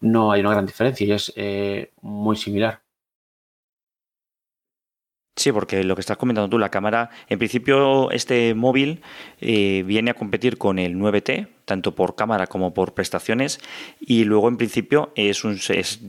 [0.00, 2.80] no hay una gran diferencia y es eh, muy similar.
[5.36, 9.00] Sí, porque lo que estás comentando tú, la cámara, en principio este móvil
[9.40, 13.60] eh, viene a competir con el 9T, tanto por cámara como por prestaciones,
[14.00, 15.58] y luego en principio es, un,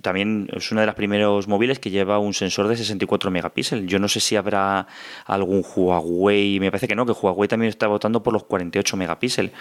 [0.01, 3.85] también es uno de los primeros móviles que lleva un sensor de 64 megapíxeles.
[3.85, 4.87] Yo no sé si habrá
[5.25, 9.51] algún Huawei, me parece que no, que Huawei también está votando por los 48 megapíxeles.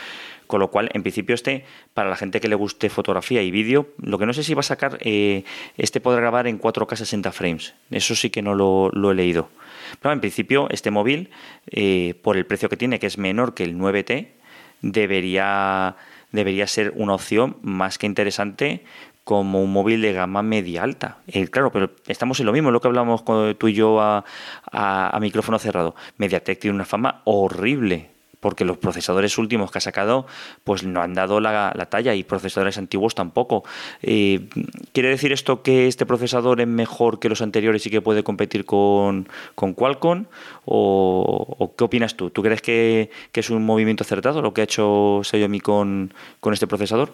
[0.51, 3.87] Con lo cual, en principio, este, para la gente que le guste fotografía y vídeo,
[4.03, 5.45] lo que no sé si va a sacar, eh,
[5.77, 7.75] este podrá grabar en 4K 60 frames.
[7.93, 9.49] Eso sí que no lo, he leído.
[10.03, 11.31] Pero en principio, este móvil,
[11.71, 14.27] eh, por el precio que tiene, que es menor que el 9T,
[14.83, 15.95] debería,
[16.33, 18.83] debería ser una opción más que interesante
[19.23, 21.19] como un móvil de gama media alta.
[21.29, 23.25] Eh, claro, pero estamos en lo mismo, lo que hablamos
[23.57, 24.25] tú y yo a,
[24.73, 25.95] a micrófono cerrado.
[26.19, 28.11] MediaTek tiene una fama horrible
[28.41, 30.27] porque los procesadores últimos que ha sacado
[30.65, 33.65] pues no han dado la, talla y procesadores antiguos tampoco.
[34.03, 34.49] Eh,
[34.93, 38.65] ¿Quiere decir esto que este procesador es mejor que los anteriores y que puede competir
[38.65, 40.27] con, Qualcomm?
[40.65, 42.31] O, qué opinas tú?
[42.31, 46.13] ¿Tú crees que, es un movimiento acertado lo que ha hecho Xiaomi con,
[46.53, 47.13] este procesador?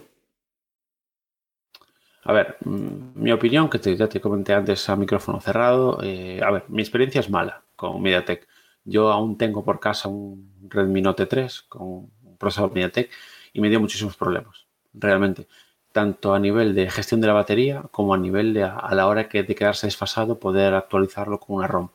[2.25, 6.41] A ver, mm, mi opinión, que te, ya te comenté antes a micrófono cerrado, eh,
[6.43, 8.49] a ver, mi experiencia es mala con MediaTek.
[8.87, 13.11] Yo aún tengo por casa un Redmi Note 3 con un procesador MediaTek
[13.53, 15.49] y me dio muchísimos problemas, realmente.
[15.93, 19.29] Tanto a nivel de gestión de la batería como a nivel de a la hora
[19.29, 21.89] que de quedarse desfasado poder actualizarlo con una ROM.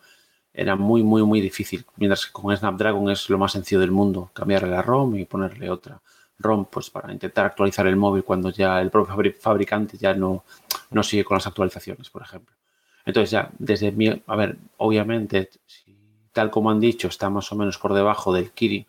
[0.53, 1.85] Era muy, muy, muy difícil.
[1.95, 4.31] Mientras que con Snapdragon es lo más sencillo del mundo.
[4.33, 6.01] Cambiarle la ROM y ponerle otra
[6.39, 10.43] ROM pues para intentar actualizar el móvil cuando ya el propio fabricante ya no,
[10.89, 12.55] no sigue con las actualizaciones, por ejemplo.
[13.05, 15.49] Entonces ya, desde mi, a ver, obviamente,
[16.33, 18.85] tal como han dicho, está más o menos por debajo del Kirin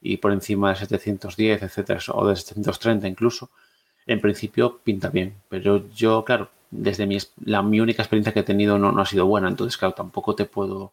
[0.00, 3.50] y por encima de 710, etcétera, o de 730 incluso,
[4.06, 5.34] en principio pinta bien.
[5.48, 9.06] Pero yo, claro, desde mi, la, mi única experiencia que he tenido no, no ha
[9.06, 10.92] sido buena, entonces, claro, tampoco te puedo,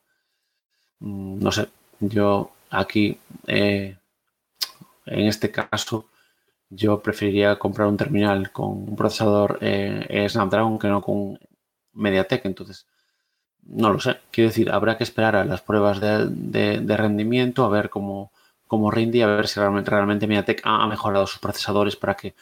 [1.00, 1.68] mm, no sé,
[2.00, 3.98] yo aquí, eh,
[5.06, 6.06] en este caso,
[6.70, 11.38] yo preferiría comprar un terminal con un procesador eh, Snapdragon que no con
[11.94, 12.88] MediaTek, entonces
[13.64, 14.20] no lo sé.
[14.32, 18.32] Quiero decir, habrá que esperar a las pruebas de, rendimiento, a ver cómo,
[18.68, 22.36] cómo rinde a ver si realmente, realmente MediaTek ha, mejorado sus procesadores para que,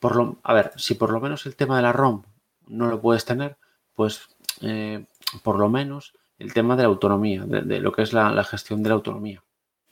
[0.00, 2.22] por lo, a ver, si por lo menos el tema de la ROM
[2.68, 3.56] no lo puedes tener,
[3.94, 4.28] pues
[4.60, 5.04] eh,
[5.42, 8.90] por lo menos el tema de la autonomía, de, lo que es la, gestión de
[8.90, 9.42] la autonomía,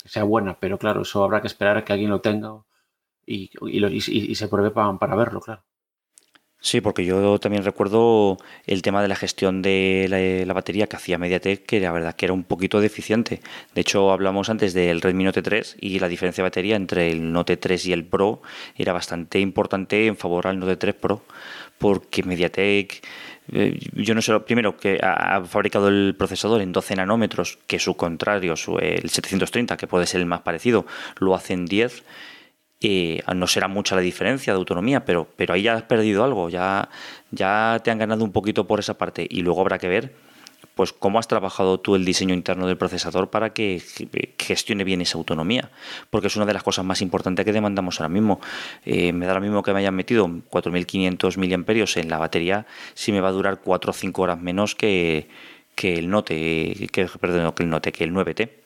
[0.04, 2.62] sea buena, pero claro, eso habrá que esperar a que alguien lo tenga
[3.26, 3.50] y,
[4.34, 5.62] se pruebe para verlo, claro.
[6.64, 11.18] Sí, porque yo también recuerdo el tema de la gestión de la, batería que hacía
[11.18, 13.42] MediaTek, que la verdad que era un poquito deficiente.
[13.74, 17.30] De hecho, hablamos antes del Redmi Note 3 y la diferencia de batería entre el
[17.34, 18.40] Note 3 y el Pro
[18.76, 21.22] era bastante importante en favor al Note 3 Pro,
[21.76, 23.06] porque MediaTek,
[23.52, 27.94] eh, yo no sé, primero que ha fabricado el procesador en 12 nanómetros, que su
[27.94, 30.86] contrario, el 730, que puede ser el más parecido,
[31.18, 32.04] lo hace en 10
[32.80, 36.88] no será mucha la diferencia de autonomía, pero, pero ahí ya has perdido algo, ya,
[37.30, 40.12] ya te han ganado un poquito por esa parte y luego habrá que ver
[40.74, 43.80] pues cómo has trabajado tú el diseño interno del procesador para que
[44.38, 45.70] gestione bien esa autonomía,
[46.10, 48.40] porque es una de las cosas más importantes que demandamos ahora mismo.
[48.84, 53.12] Eh, me da lo mismo que me hayan metido 4.500 miliamperios en la batería si
[53.12, 55.28] me va a durar 4 o 5 horas menos que,
[55.80, 58.63] el Note, que, perdón, que el Note, que el 9T.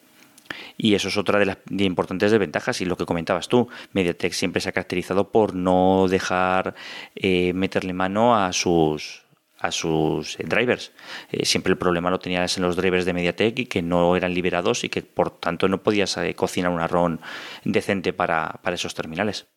[0.76, 2.80] Y eso es otra de las importantes desventajas.
[2.80, 6.74] Y lo que comentabas tú, MediaTek siempre se ha caracterizado por no dejar
[7.14, 9.24] eh, meterle mano a sus
[9.60, 10.92] a sus drivers.
[11.32, 14.32] Eh, siempre el problema lo tenías en los drivers de MediaTek y que no eran
[14.32, 17.18] liberados y que por tanto no podías eh, cocinar un ROM
[17.64, 19.48] decente para, esos terminales.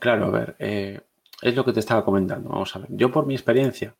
[0.00, 0.56] Claro, a ver,
[1.42, 2.48] es lo que te estaba comentando.
[2.48, 3.96] Vamos a ver, yo por mi experiencia,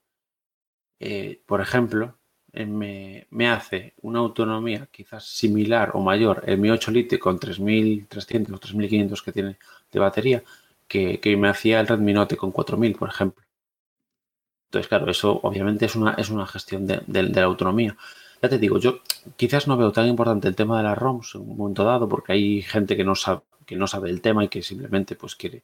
[1.47, 2.22] por ejemplo,
[2.53, 8.59] me, hace una autonomía quizás similar o mayor el Mi 8 Lite con 3300 o
[8.59, 9.57] 3500 que tiene
[9.91, 10.43] de batería
[10.87, 13.43] que, me hacía el Redmi Note con 4000, por ejemplo.
[14.67, 17.97] Entonces, claro, eso obviamente es una, es una gestión de, la autonomía.
[18.43, 19.01] Ya te digo, yo
[19.37, 22.33] quizás no veo tan importante el tema de las ROMs en un momento dado porque
[22.33, 25.63] hay gente que no sabe, que no sabe el tema y que simplemente pues quiere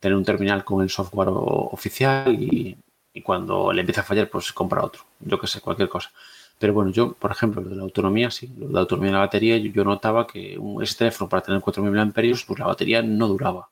[0.00, 2.76] tener un terminal con el software oficial y,
[3.16, 5.02] y cuando le empieza a fallar, pues compra otro.
[5.20, 6.12] Yo que sé, cualquier cosa.
[6.58, 9.14] Pero bueno, yo, por ejemplo, lo de la autonomía, sí, lo de la autonomía de
[9.14, 12.12] la batería, yo, notaba que un, ese teléfono para tener 4.000 mAh,
[12.46, 13.70] pues la batería no duraba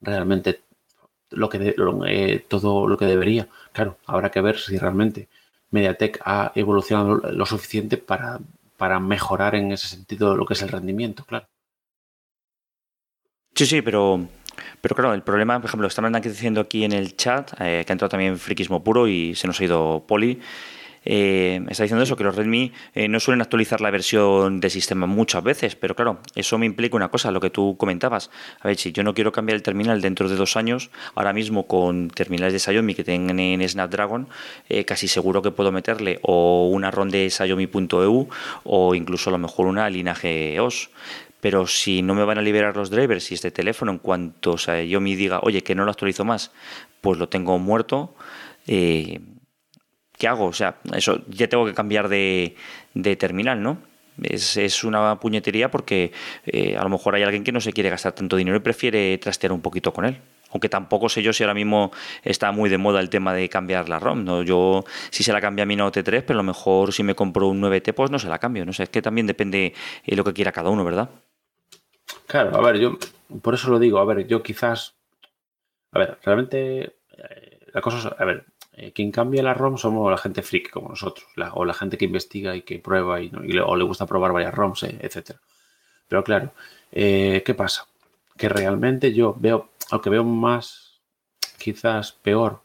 [0.00, 0.60] realmente
[1.30, 1.74] lo que
[2.06, 3.48] eh, todo lo que debería.
[3.72, 5.28] Claro, habrá que ver si realmente
[5.72, 8.38] MediaTek ha evolucionado lo suficiente para,
[8.76, 11.48] para mejorar en ese sentido lo que es el rendimiento, claro.
[13.54, 14.28] Sí, sí, pero
[14.80, 17.92] pero claro, el problema, por ejemplo, están aquí diciendo aquí en el chat, eh, que
[17.92, 20.40] ha entrado también friquismo puro y se nos ha ido Poli.
[21.10, 25.06] Eh, está diciendo eso, que los Redmi eh, no suelen actualizar la versión de sistema
[25.06, 28.30] muchas veces, pero claro, eso me implica una cosa, lo que tú comentabas.
[28.60, 31.66] A ver, si yo no quiero cambiar el terminal dentro de dos años, ahora mismo
[31.66, 34.28] con terminales de Xiaomi que tengan en Snapdragon,
[34.86, 38.28] casi seguro que puedo meterle o una ROM de Xiaomi.eu
[38.64, 40.90] o incluso a lo mejor una linaje OS
[41.40, 45.00] pero si no me van a liberar los drivers y este teléfono en cuanto yo
[45.00, 46.52] me diga, oye, que no lo actualizo más,
[47.00, 48.14] pues lo tengo muerto,
[48.66, 49.20] eh,
[50.18, 50.46] ¿qué hago?
[50.46, 52.56] O sea, eso ya tengo que cambiar de,
[53.18, 53.78] terminal, ¿no?
[54.20, 56.12] Es, una puñetería porque
[56.44, 59.16] eh, a lo mejor hay alguien que no se quiere gastar tanto dinero y prefiere
[59.18, 60.20] trastear un poquito con él.
[60.50, 63.88] Aunque tampoco sé yo si ahora mismo está muy de moda el tema de cambiar
[63.88, 64.24] la ROM.
[64.24, 64.42] ¿no?
[64.42, 67.14] Yo si se la cambia a mi Note 3, pero a lo mejor si me
[67.14, 68.64] compro un 9T, pues no se la cambio.
[68.64, 69.74] No sé, es que también depende
[70.06, 71.10] de lo que quiera cada uno, ¿verdad?
[72.26, 72.98] Claro, a ver, yo
[73.42, 74.94] por eso lo digo, a ver, yo quizás,
[75.92, 80.10] a ver, realmente eh, la cosa es, a ver, eh, quien cambia la ROM somos
[80.10, 83.60] la gente freak como nosotros, o la gente que investiga y que prueba y, le,
[83.60, 85.40] o le gusta probar varias ROMs, eh, etcétera.
[86.08, 86.52] Pero claro,
[86.90, 87.86] ¿qué pasa?
[88.36, 91.00] Que realmente yo veo, lo que veo más,
[91.58, 92.62] quizás peor,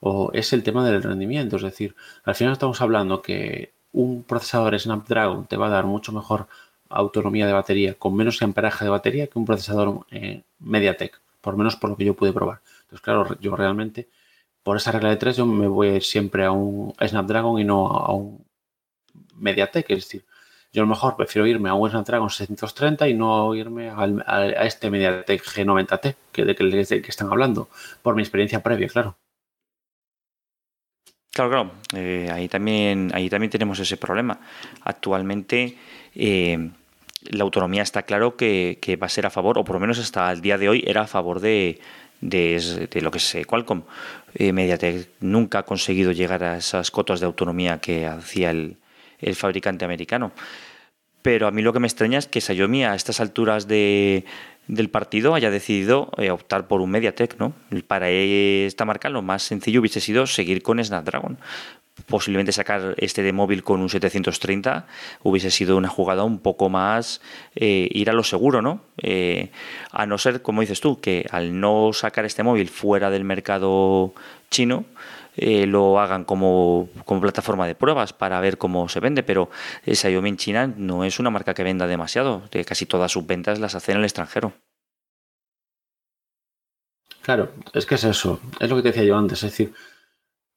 [0.00, 4.78] o es el tema del rendimiento, es decir, al final estamos hablando que un procesador
[4.78, 6.48] Snapdragon te va a dar mucho mejor
[6.90, 11.76] autonomía de batería con menos amperaje de batería que un procesador eh, MediaTek, por menos
[11.76, 12.60] por lo que yo pude probar.
[12.82, 14.08] Entonces, claro, yo realmente,
[14.62, 18.12] por esa regla de tres, yo me voy siempre a un Snapdragon y no a
[18.12, 18.44] un
[19.36, 19.88] MediaTek.
[19.90, 20.24] Es decir,
[20.72, 24.90] yo a lo mejor prefiero irme a un Snapdragon 630 y no irme a, este
[24.90, 27.68] MediaTek G90T, que de que, que están hablando,
[28.02, 29.16] por mi experiencia previa, claro.
[31.32, 31.72] Claro, claro.
[31.94, 34.40] Eh, ahí, también, ahí también tenemos ese problema.
[34.82, 35.78] Actualmente,
[36.14, 36.70] eh,
[37.28, 40.30] la autonomía está claro que, va a ser a favor, o por lo menos hasta
[40.32, 41.80] el día de hoy era a favor de,
[42.22, 43.82] lo que es eh, Qualcomm.
[44.34, 48.76] Eh, Mediatek nunca ha conseguido llegar a esas cotas de autonomía que hacía el,
[49.34, 50.32] fabricante americano.
[51.20, 54.24] Pero a mí lo que me extraña es que Xiaomi a estas alturas del
[54.90, 57.52] partido haya decidido eh, optar por un MediaTek, ¿no?
[57.86, 61.36] Para esta marca lo más sencillo hubiese sido seguir con Snapdragon,
[62.10, 64.86] posiblemente sacar este de móvil con un 730
[65.22, 67.22] hubiese sido una jugada un poco más
[67.54, 68.82] eh, ir a lo seguro, ¿no?
[68.98, 69.50] Eh,
[69.92, 74.12] a no ser, como dices tú, que al no sacar este móvil fuera del mercado
[74.50, 74.84] chino,
[75.36, 79.48] eh, lo hagan como, como, plataforma de pruebas para ver cómo se vende, pero
[79.86, 83.76] Xiaomi en China no es una marca que venda demasiado, casi todas sus ventas las
[83.76, 84.52] hacen en el extranjero.
[87.22, 89.72] Claro, es que es eso, es lo que te decía yo antes, es decir,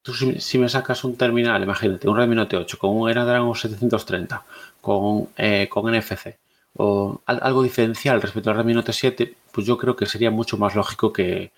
[0.03, 4.43] Tú si, me sacas un terminal, imagínate, un Redmi Note 8 con un Snapdragon 730,
[4.81, 6.35] con, eh, con NFC,
[6.75, 10.75] o algo diferencial respecto al Redmi Note 7, pues yo creo que sería mucho más
[10.75, 11.51] lógico que,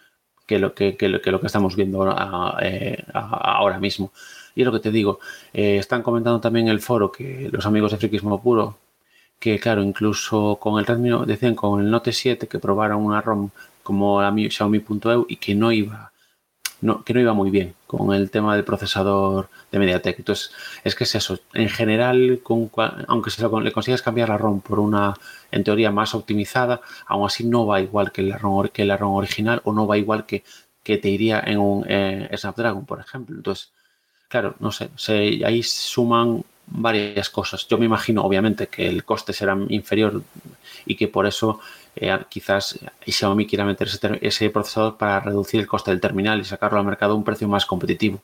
[0.48, 2.16] lo, que, lo, que estamos viendo
[2.62, 4.12] eh, ahora mismo.
[4.54, 5.20] Y es lo que te digo,
[5.52, 8.78] eh, están comentando también en el foro que los amigos de Frikismo Puro,
[9.40, 13.50] que claro, incluso con el Redmi, decían con el Note 7 que probaron una ROM
[13.82, 16.12] como la Xiaomi.eu y que no iba
[16.82, 20.20] no, que no iba muy bien con el tema del procesador de MediaTek.
[20.20, 20.52] Entonces,
[20.84, 21.40] es que es eso.
[21.54, 22.70] En general, con,
[23.08, 25.14] aunque se le consigas cambiar la ROM por una,
[25.52, 29.16] en teoría, más optimizada, aún así no va igual que la ROM, que la ROM
[29.16, 30.44] original o no va igual que,
[30.84, 33.36] que te iría en un eh, Snapdragon, por ejemplo.
[33.36, 33.72] Entonces,
[34.28, 34.90] claro, no sé,
[35.46, 37.68] ahí suman varias cosas.
[37.68, 40.22] Yo me imagino, obviamente, que el coste será inferior
[40.86, 41.60] y que por eso
[41.96, 43.88] eh, quizás Xiaomi quiera meter
[44.22, 47.48] ese, procesador para reducir el coste del terminal y sacarlo al mercado a un precio
[47.48, 48.22] más competitivo.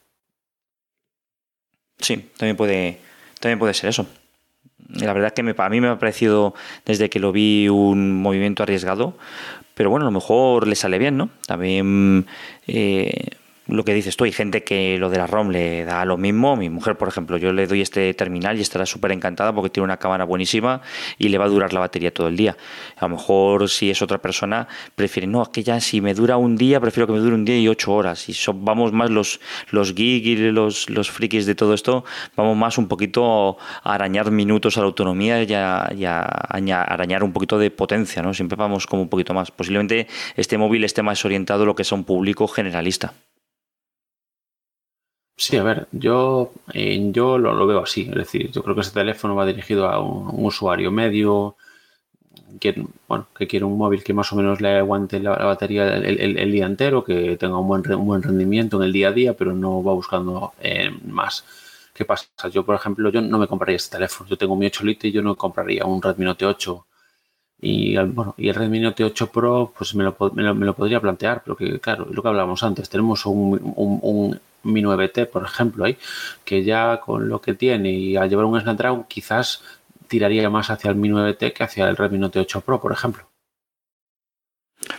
[1.99, 2.99] Sí, también puede,
[3.39, 4.07] también puede ser eso.
[4.89, 6.53] La verdad es que me, a mí me ha parecido
[6.85, 9.17] desde que lo vi un movimiento arriesgado,
[9.73, 11.29] pero bueno, a lo mejor le sale bien, ¿no?
[11.47, 12.25] También
[12.67, 13.29] eh,
[13.71, 16.55] lo que dices tú, hay gente que lo de la ROM le da lo mismo.
[16.55, 19.85] Mi mujer, por ejemplo, yo le doy este terminal y estará súper encantada porque tiene
[19.85, 20.81] una cámara buenísima
[21.17, 22.57] y le va a durar la batería todo el día.
[22.97, 26.37] A lo mejor si es otra persona, prefiere, no, es que ya si me dura
[26.37, 28.27] un día, prefiero que me dure un día y ocho horas.
[28.29, 29.39] Y vamos más los,
[29.71, 32.03] los geeks y los, los frikis de todo esto,
[32.35, 37.57] vamos más un poquito a arañar minutos a la autonomía y a, arañar un poquito
[37.57, 38.33] de potencia, ¿no?
[38.33, 39.51] Siempre vamos como un poquito más.
[39.51, 43.13] Posiblemente este móvil esté más orientado a lo que es un público generalista.
[45.35, 48.03] Sí, a ver, yo, eh, yo lo, veo así.
[48.09, 51.55] Es decir, yo creo que ese teléfono va dirigido a un, usuario medio
[52.59, 56.51] que, bueno, que quiere un móvil que más o menos le aguante la, batería el,
[56.51, 59.53] día entero, que tenga un buen, un buen rendimiento en el día a día, pero
[59.53, 61.43] no va buscando eh, más.
[61.93, 62.27] ¿Qué pasa?
[62.51, 64.29] Yo, por ejemplo, yo no me compraría este teléfono.
[64.29, 66.85] Yo tengo mi 8 Lite y yo no compraría un Redmi Note 8.
[67.61, 71.43] Y, bueno, y el Redmi Note 8 Pro, pues me lo, me lo, podría plantear,
[71.43, 75.97] pero que, claro, lo que hablábamos antes, tenemos un mi 9T, por ejemplo, ahí,
[76.45, 79.63] que ya con lo que tiene y al llevar un Snapdragon quizás
[80.07, 83.30] tiraría más hacia el Mi 9T que hacia el Redmi Note 8 Pro, por ejemplo.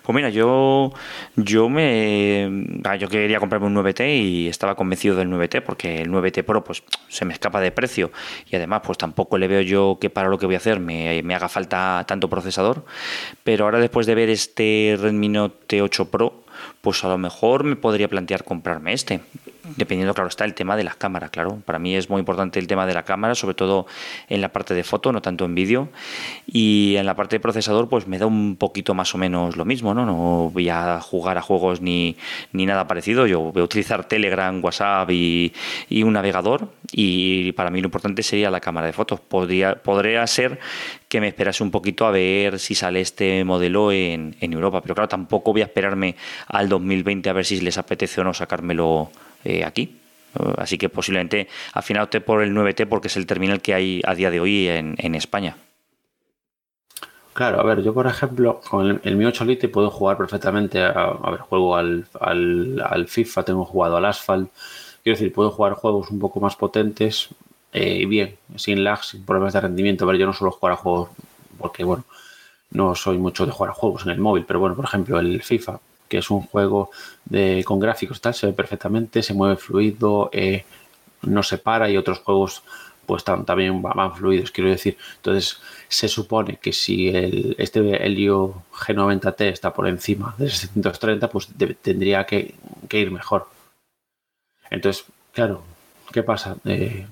[0.02, 0.92] Pues mira, yo,
[1.36, 6.10] yo me ah, yo quería comprarme un 9T y estaba convencido del 9T porque el
[6.10, 8.10] 9T Pro pues se me escapa de precio
[8.50, 11.22] y además pues tampoco le veo yo que para lo que voy a hacer me,
[11.22, 12.84] me haga falta tanto procesador.
[13.44, 16.44] Pero ahora después de ver este Redmi Note 8 Pro,
[16.80, 19.20] pues a lo mejor me podría plantear comprarme este
[19.76, 21.62] dependiendo, claro, está el tema de las cámaras, claro.
[21.64, 23.86] Para mí es muy importante el tema de la cámara, sobre todo
[24.28, 25.88] en la parte de foto, no tanto en vídeo.
[26.46, 29.64] Y en la parte de procesador, pues me da un poquito más o menos lo
[29.64, 30.04] mismo, ¿no?
[30.04, 32.16] No voy a jugar a juegos ni,
[32.52, 33.26] ni nada parecido.
[33.26, 35.52] Yo voy a utilizar Telegram, WhatsApp y,
[36.02, 36.68] un navegador.
[36.90, 39.20] Y para mí lo importante sería la cámara de fotos.
[39.20, 40.58] Podría, podría ser
[41.08, 44.80] que me esperase un poquito a ver si sale este modelo en, en Europa.
[44.82, 46.16] Pero claro, tampoco voy a esperarme
[46.48, 49.10] al 2020 a ver si les apetece o no sacármelo
[49.44, 49.98] eh, aquí.
[50.56, 54.00] Así que posiblemente al final opte por el 9T porque es el terminal que hay
[54.06, 55.56] a día de hoy en, España.
[57.34, 61.30] Claro, a ver, yo por ejemplo, con el, Mi 8 Lite puedo jugar perfectamente, a,
[61.30, 64.50] ver, juego al, al, FIFA, tengo jugado al Asphalt,
[65.02, 67.28] quiero decir, puedo jugar juegos un poco más potentes
[67.72, 70.04] eh, y bien, sin lag, sin problemas de rendimiento.
[70.04, 71.10] A ver, yo no suelo jugar a juegos
[71.58, 72.04] porque, bueno,
[72.70, 75.42] no soy mucho de jugar a juegos en el móvil, pero bueno, por ejemplo, el
[75.42, 75.78] FIFA,
[76.12, 76.90] que es un juego
[77.24, 80.66] de, con gráficos tal, se ve perfectamente, se mueve fluido, eh,
[81.22, 82.62] no se para y otros juegos
[83.06, 84.98] pues también van fluidos, quiero decir.
[85.16, 85.58] Entonces,
[85.88, 91.48] se supone que si el, este Helio G90T está por encima de 730, pues
[91.80, 92.56] tendría que,
[92.90, 93.48] ir mejor.
[94.68, 95.62] Entonces, claro,
[96.12, 96.58] ¿qué pasa?
[96.66, 97.06] Eh,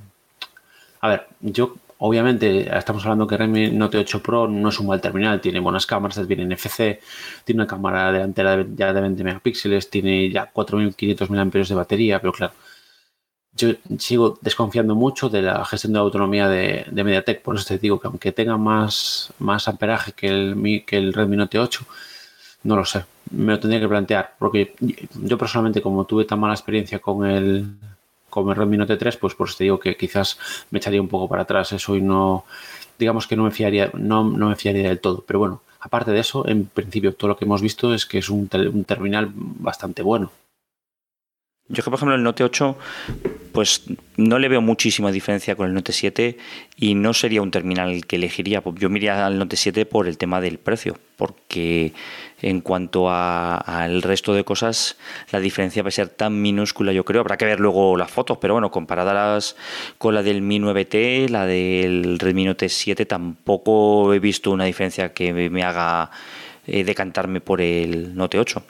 [1.00, 5.02] a ver, yo Obviamente, estamos hablando que Redmi Note 8 Pro no es un mal
[5.02, 6.98] terminal, tiene buenas cámaras, tiene NFC,
[7.44, 12.32] tiene una cámara delantera ya de 20 megapíxeles, tiene ya 4500 mAh de batería, pero
[12.32, 12.54] claro,
[13.52, 18.00] yo sigo desconfiando mucho de la gestión de autonomía de, MediaTek, por eso te digo
[18.00, 21.84] que aunque tenga más, más amperaje que el, que el Redmi Note 8,
[22.62, 26.54] no lo sé, me lo tendría que plantear, porque yo personalmente como tuve tan mala
[26.54, 27.76] experiencia con el
[28.30, 30.38] como Redmi Note 3, pues por eso te digo que quizás
[30.70, 32.44] me echaría un poco para atrás eso y no,
[32.98, 35.24] digamos que no me fiaría, no, no me fiaría del todo.
[35.26, 38.30] Pero bueno, aparte de eso, en principio todo lo que hemos visto es que es
[38.30, 40.30] un, un terminal bastante bueno.
[41.68, 42.76] Yo que por ejemplo el Note 8
[43.52, 43.84] pues
[44.16, 46.36] no le veo muchísima diferencia con el Note 7
[46.76, 48.62] y no sería un terminal que elegiría.
[48.76, 51.92] Yo miraría al Note 7 por el tema del precio, porque
[52.42, 54.96] en cuanto al resto de cosas
[55.30, 57.20] la diferencia va a ser tan minúscula yo creo.
[57.20, 59.56] Habrá que ver luego las fotos, pero bueno, comparadas
[59.98, 65.12] con la del Mi 9T, la del Redmi Note 7 tampoco he visto una diferencia
[65.12, 66.10] que me haga
[66.66, 68.62] eh, decantarme por el Note 8.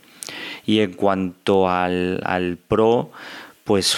[0.67, 3.11] Y en cuanto al, al Pro,
[3.71, 3.97] pues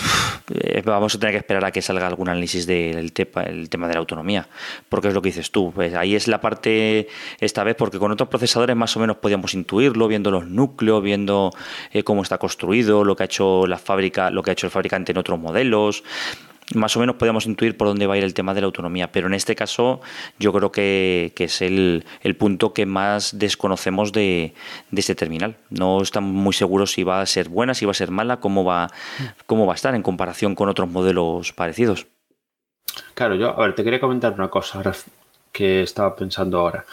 [0.53, 4.01] eh, vamos a tener que esperar a que salga algún análisis del tema, de la
[4.01, 4.47] autonomía,
[4.91, 5.73] porque es lo que dices tú.
[5.75, 7.09] Pues ahí es la parte,
[7.41, 11.53] esta vez, porque con otros procesadores más o menos podíamos intuirlo, viendo los núcleos, viendo
[11.91, 14.71] eh, cómo está construido, lo que ha hecho la fábrica, lo que ha hecho el
[14.71, 16.05] fabricante en otros modelos
[16.75, 19.11] más o menos podemos intuir por dónde va a ir el tema de la autonomía,
[19.13, 20.01] pero en este caso
[20.39, 22.05] yo creo que, es el,
[22.39, 24.55] punto que más desconocemos de,
[24.95, 25.57] este terminal.
[25.71, 28.65] No estamos muy seguros si va a ser buena, si va a ser mala, cómo
[28.65, 28.91] va,
[29.47, 32.07] cómo va a estar en comparación con otros modelos parecidos.
[33.15, 34.83] Claro, yo, a ver, te quería comentar una cosa
[35.51, 36.85] que estaba pensando ahora.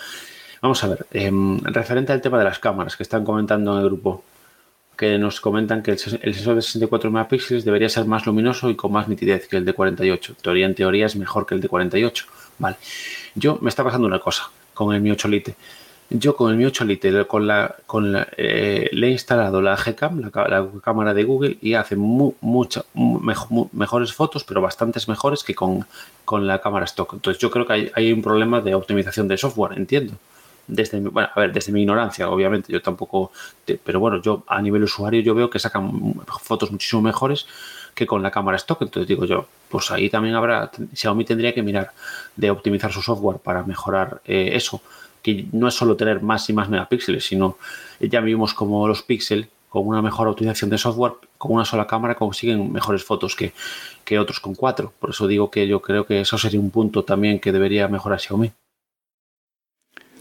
[0.62, 3.86] Vamos a ver, em, referente al tema de las cámaras que están comentando en el
[3.86, 4.24] grupo
[5.00, 8.92] que nos comentan que el, sensor de 64 megapíxeles debería ser más luminoso y con
[8.92, 10.36] más nitidez que el de 48.
[10.42, 12.26] Teoría en teoría es mejor que el de 48.
[12.58, 12.76] Vale.
[13.34, 15.56] Yo me está pasando una cosa con el Mi 8 Lite.
[16.10, 20.20] Yo con el Mi 8 Lite con la, con eh, le he instalado la Gcam,
[20.20, 22.84] la, cámara de Google, y hace mucha,
[23.72, 25.86] mejores fotos, pero bastantes mejores que con,
[26.26, 27.14] con la cámara stock.
[27.14, 30.16] Entonces yo creo que hay, hay un problema de optimización de software, entiendo
[30.70, 33.32] desde, bueno, a ver, desde mi ignorancia, obviamente, yo tampoco,
[33.84, 37.48] pero bueno, yo a nivel usuario yo veo que sacan fotos muchísimo mejores
[37.96, 41.64] que con la cámara stock, entonces digo yo, pues ahí también habrá, Xiaomi tendría que
[41.64, 41.92] mirar
[42.36, 44.82] de optimizar su software para mejorar eh, eso,
[45.22, 47.58] que no es solo tener más y más megapíxeles, sino
[48.00, 52.16] ya vimos como los píxeles con una mejor optimización de software, con una sola cámara
[52.16, 53.54] consiguen mejores fotos que,
[54.04, 54.94] que otros con cuatro.
[55.00, 58.20] Por eso digo que yo creo que eso sería un punto también que debería mejorar
[58.20, 58.52] Xiaomi.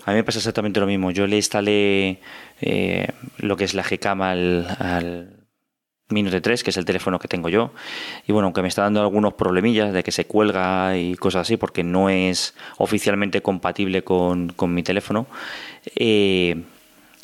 [0.08, 1.10] A mí me pasa exactamente lo mismo.
[1.10, 2.18] Yo le instalé
[2.62, 5.36] eh, lo que es la Gcam al, al
[6.08, 7.72] Minute 3, que es el teléfono que tengo yo.
[8.26, 11.58] Y bueno, aunque me está dando algunos problemillas de que se cuelga y cosas así,
[11.58, 15.26] porque no es oficialmente compatible con, mi teléfono,
[15.94, 16.56] eh,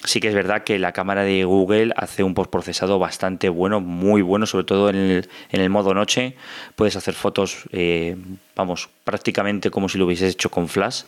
[0.04, 4.20] sí que es verdad que la cámara de Google hace un postprocesado bastante bueno, muy
[4.20, 6.36] bueno, sobre todo en el, modo noche.
[6.76, 8.14] Puedes hacer fotos, eh,
[8.54, 11.04] vamos, prácticamente como si lo hubieses hecho con flash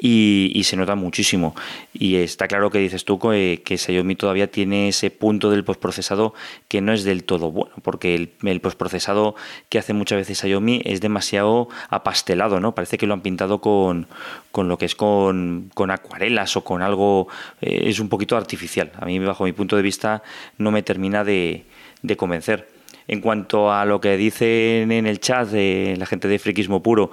[0.00, 1.54] y, se nota muchísimo.
[1.92, 6.34] Y está claro que dices tú que, que Xiaomi todavía tiene ese punto del postprocesado
[6.68, 9.34] que no es del todo bueno, porque el, el postprocesado
[9.68, 12.74] que hace muchas veces Xiaomi es demasiado apastelado, ¿no?
[12.74, 14.06] Parece que lo han pintado con,
[14.50, 17.28] con lo que es con, con acuarelas o con algo,
[17.60, 18.92] eh, es un poquito artificial.
[18.98, 20.22] A mí, bajo mi punto de vista,
[20.58, 21.64] no me termina de,
[22.02, 22.68] de convencer.
[23.08, 27.10] En cuanto a lo que dicen en el chat de la gente de Friquismo Puro,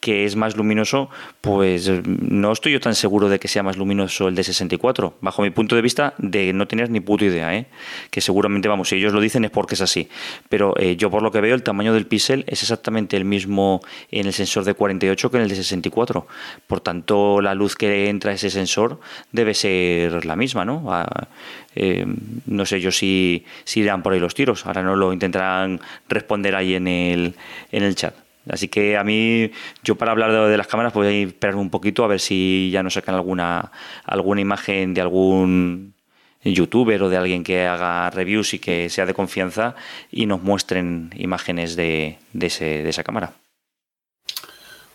[0.00, 1.10] que es más luminoso,
[1.42, 5.14] pues no estoy yo tan seguro de que sea más luminoso el de 64.
[5.20, 7.66] Bajo mi punto de vista, de no tener ni puta idea, ¿eh?
[8.10, 10.08] que seguramente, vamos, si ellos lo dicen es porque es así.
[10.48, 13.82] Pero eh, yo por lo que veo, el tamaño del píxel es exactamente el mismo
[14.10, 16.26] en el sensor de 48 que en el de 64.
[16.66, 19.00] Por tanto, la luz que entra a ese sensor
[19.32, 20.84] debe ser la misma, ¿no?
[20.88, 21.28] Ah,
[21.74, 22.06] eh,
[22.46, 24.64] no sé yo si, si irán por ahí los tiros.
[24.64, 25.78] Ahora no lo intentarán
[26.08, 27.34] responder ahí en el,
[27.70, 28.14] en el chat.
[28.50, 29.50] Así que a mí,
[29.82, 32.70] yo para hablar de, las cámaras, pues voy a esperar un poquito a ver si
[32.72, 33.70] ya nos sacan alguna,
[34.04, 35.94] alguna imagen de algún
[36.42, 39.74] youtuber o de alguien que haga reviews y que sea de confianza
[40.10, 43.32] y nos muestren imágenes de, de esa cámara.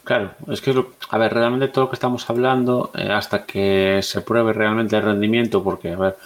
[0.05, 0.71] Claro, es que,
[1.09, 5.01] a ver, realmente todo lo que estamos hablando, eh, hasta que se pruebe realmente el
[5.01, 6.17] rendimiento, porque, a ver,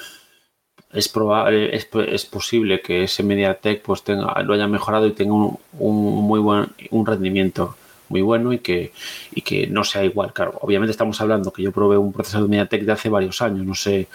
[0.91, 5.57] es probable, es, posible que ese MediaTek pues tenga, lo haya mejorado y tenga un,
[5.79, 7.75] muy buen un rendimiento
[8.09, 8.91] muy bueno y que,
[9.31, 10.33] y que no sea igual.
[10.33, 13.75] Claro, obviamente estamos hablando que yo probé un procesador MediaTek de hace varios años, no
[13.75, 14.07] sé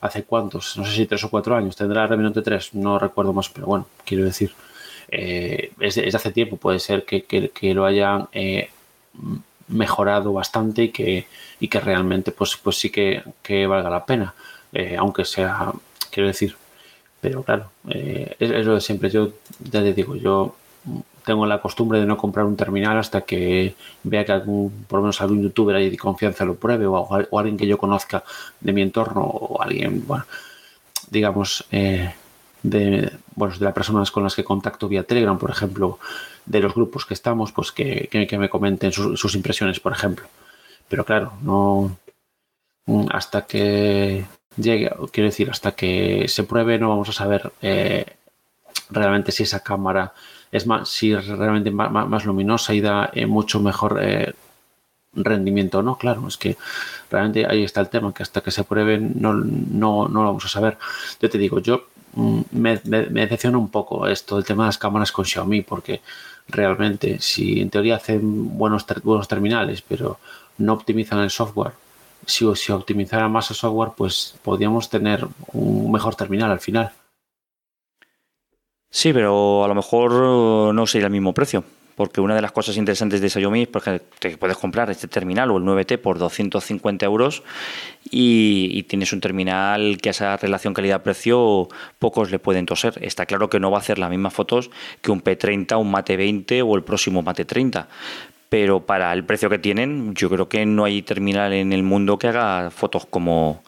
[0.00, 3.32] hace cuántos, no sé si tres o cuatro años, tendrá Redmi Note 3, no recuerdo
[3.32, 4.52] más, pero bueno, quiero decir,
[5.08, 7.24] eh, es, de, hace tiempo, puede ser que,
[7.74, 8.68] lo hayan eh,
[9.68, 11.26] mejorado bastante y que,
[11.58, 13.22] y que realmente pues, pues sí que,
[13.66, 14.34] valga la pena,
[14.74, 15.72] eh, aunque sea
[16.14, 16.56] quiero decir.
[17.20, 19.10] Pero claro, eh, es, lo de siempre.
[19.10, 19.32] Yo
[19.70, 20.56] ya te digo, yo
[21.24, 25.04] tengo la costumbre de no comprar un terminal hasta que vea que algún, por lo
[25.04, 27.08] menos algún youtuber ahí de confianza lo pruebe o,
[27.38, 28.22] alguien que yo conozca
[28.60, 30.26] de mi entorno o alguien, bueno,
[31.10, 32.14] digamos, eh,
[32.62, 35.98] de, bueno, de las personas con las que contacto vía Telegram, por ejemplo,
[36.44, 40.26] de los grupos que estamos, pues que, que, me comenten sus impresiones, por ejemplo.
[40.88, 41.96] Pero claro, no
[43.10, 48.06] hasta que llegue, quiero decir, hasta que se pruebe no vamos a saber eh,
[48.90, 50.12] realmente si esa cámara
[50.50, 54.32] es más, si realmente más, más luminosa y da eh, mucho mejor eh,
[55.14, 55.96] rendimiento o no.
[55.98, 56.56] Claro, es que
[57.10, 60.44] realmente ahí está el tema, que hasta que se pruebe no, no, no lo vamos
[60.44, 60.78] a saber.
[61.20, 64.78] Yo te digo, yo mm, me, me, decepciona un poco esto, el tema de las
[64.78, 66.02] cámaras con Xiaomi, porque
[66.48, 70.18] realmente si en teoría hacen buenos, buenos terminales, pero
[70.58, 71.72] no optimizan el software
[72.26, 76.92] si, optimizara más el software, pues podríamos tener un mejor terminal al final.
[78.90, 80.12] Sí, pero a lo mejor
[80.74, 81.64] no sería el mismo precio.
[81.96, 85.50] Porque una de las cosas interesantes de Xiaomi es que te puedes comprar este terminal
[85.50, 87.44] o el 9T por 250 euros
[88.10, 91.68] y, tienes un terminal que a esa relación calidad-precio
[91.98, 92.98] pocos le pueden toser.
[93.00, 94.70] Está claro que no va a hacer las mismas fotos
[95.02, 97.88] que un P30, un Mate 20 o el próximo Mate 30,
[98.54, 102.18] pero para el precio que tienen, yo creo que no hay terminal en el mundo
[102.18, 103.64] que haga fotos como,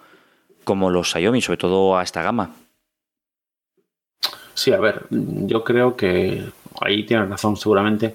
[0.63, 2.53] como los Xiaomi, sobre todo a esta gama.
[4.55, 6.45] Sí, a ver, yo creo que
[6.81, 8.15] ahí tienen razón seguramente.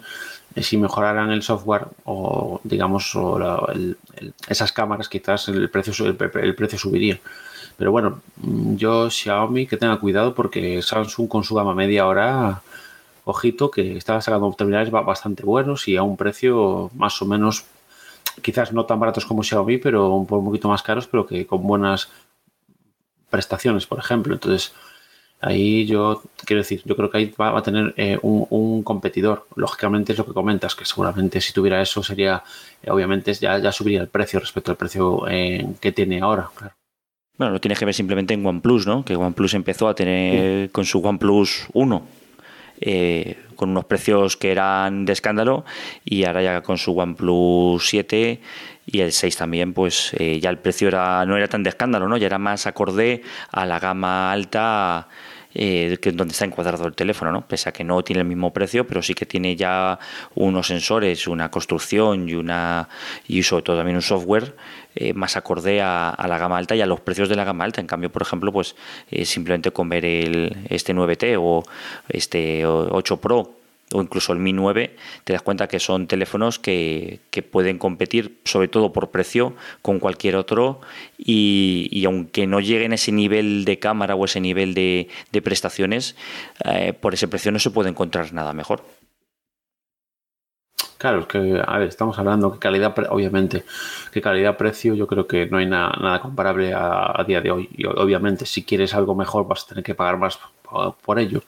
[0.56, 3.68] Eh, si mejoraran el software o digamos o
[4.48, 7.20] esas cámaras, quizás el precio, el, precio subiría.
[7.76, 8.22] Pero bueno,
[8.78, 12.62] yo Xiaomi que tenga cuidado porque Samsung con su gama media ahora,
[13.26, 17.66] ojito, que estaba sacando terminales bastante buenos y a un precio más o menos,
[18.42, 22.10] quizás no tan baratos como Xiaomi, pero un poquito más caros, pero que con buenas
[23.30, 24.34] prestaciones, por ejemplo.
[24.34, 24.74] Entonces,
[25.44, 29.48] Ahí yo quiero decir, yo creo que ahí va, a tener eh, un, competidor.
[29.56, 32.44] Lógicamente es lo que comentas, que seguramente si tuviera eso sería,
[32.84, 36.76] eh, obviamente ya, ya subiría el precio respecto al precio eh, que tiene ahora, claro.
[37.38, 39.04] Bueno, lo tienes que ver simplemente en OnePlus, ¿no?
[39.04, 42.04] Que OnePlus empezó a tener con su OnePlus 1
[43.56, 45.66] con unos precios que eran de escándalo
[46.04, 48.42] y ahora ya con su OnePlus 7
[48.88, 52.18] y el 6 también, pues ya el precio era, no era tan de escándalo, ¿no?
[52.18, 53.22] Ya era más acorde
[53.52, 55.08] a la gama alta
[55.54, 57.48] eh, donde está encuadrado el teléfono, ¿no?
[57.48, 60.00] pese a que no tiene el mismo precio, pero sí que tiene ya
[60.36, 62.88] unos sensores, una construcción y una
[63.28, 64.56] y sobre todo también un software
[64.96, 67.82] eh, más acorde a, la gama alta y a los precios de la gama alta.
[67.82, 68.76] En cambio, por ejemplo, pues
[69.10, 71.64] eh, simplemente con ver el, este 9T o
[72.10, 73.61] este 8 Pro
[73.94, 77.20] o incluso el Mi 9, te das cuenta que son teléfonos que,
[77.52, 80.82] pueden competir, sobre todo por precio, con cualquier otro
[81.18, 85.10] y, aunque no lleguen a ese nivel de cámara o ese nivel de,
[85.44, 86.16] prestaciones,
[86.66, 88.84] eh, por ese precio no se puede encontrar nada mejor.
[91.02, 93.64] Claro, es que, a ver, estamos hablando que calidad, obviamente,
[94.12, 97.68] que calidad-precio yo creo que no hay nada, comparable a, día de hoy.
[97.76, 100.40] Y obviamente, si quieres algo mejor vas a tener que pagar más
[101.04, 101.42] por ello.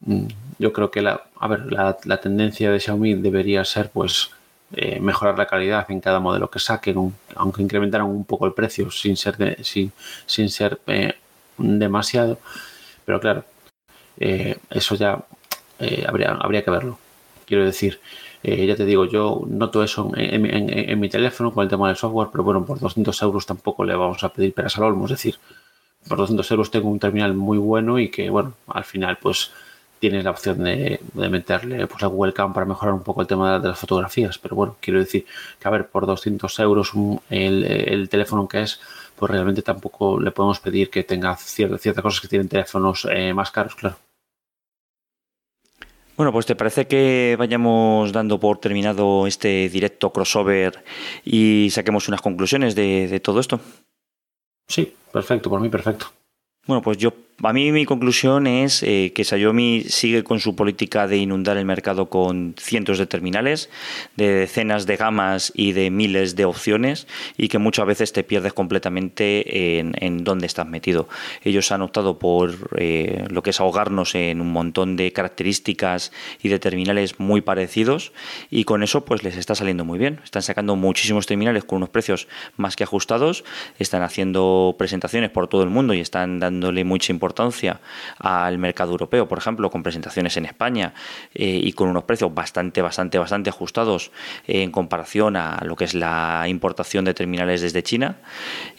[0.00, 0.26] Mm,
[0.58, 4.30] yo creo que la, a ver, la, tendencia de Xiaomi debería ser pues
[4.72, 8.90] eh, mejorar la calidad en cada modelo que saquen, aunque incrementaran un poco el precio
[8.90, 9.92] sin ser, sin,
[10.26, 11.14] sin ser eh,
[11.58, 12.38] demasiado.
[13.04, 13.44] Pero claro,
[14.18, 15.24] eh, eso ya
[16.06, 16.98] habría, habría que verlo.
[17.46, 18.00] Quiero decir,
[18.42, 22.44] ya te digo, yo noto eso en, mi teléfono con el tema del software, pero
[22.44, 25.04] bueno, por 200 euros tampoco le vamos a pedir peras al olmo.
[25.04, 25.36] Es decir,
[26.08, 29.52] por 200 euros tengo un terminal muy bueno y que, bueno, al final, pues
[30.10, 33.58] tienes la opción de, meterle pues, a Google Cam para mejorar un poco el tema
[33.58, 34.38] de las fotografías.
[34.38, 35.26] Pero bueno, quiero decir
[35.58, 36.92] que, a ver, por 200 euros
[37.28, 38.80] el, teléfono que es,
[39.16, 43.50] pues realmente tampoco le podemos pedir que tenga ciertas cosas que tienen teléfonos eh, más
[43.50, 43.96] caros, claro.
[46.16, 50.84] Bueno, pues te parece que vayamos dando por terminado este directo crossover
[51.24, 53.60] y saquemos unas conclusiones de, de todo esto.
[54.68, 56.06] Sí, perfecto, por mí perfecto.
[56.66, 61.06] Bueno, pues yo a mí mi conclusión es eh, que Xiaomi sigue con su política
[61.06, 63.68] de inundar el mercado con cientos de terminales,
[64.16, 67.06] de decenas de gamas y de miles de opciones
[67.36, 71.08] y que muchas veces te pierdes completamente en, dónde estás metido.
[71.42, 76.12] Ellos han optado por eh, lo que es ahogarnos en un montón de características
[76.42, 78.12] y de terminales muy parecidos
[78.50, 80.20] y con eso pues les está saliendo muy bien.
[80.24, 83.44] Están sacando muchísimos terminales con unos precios más que ajustados,
[83.78, 87.80] están haciendo presentaciones por todo el mundo y están dándole mucha importancia importancia
[88.18, 90.94] al mercado europeo, por ejemplo, con presentaciones en España
[91.34, 94.12] eh, y con unos precios bastante, bastante, bastante ajustados
[94.46, 98.16] en comparación a lo que es la importación de terminales desde China.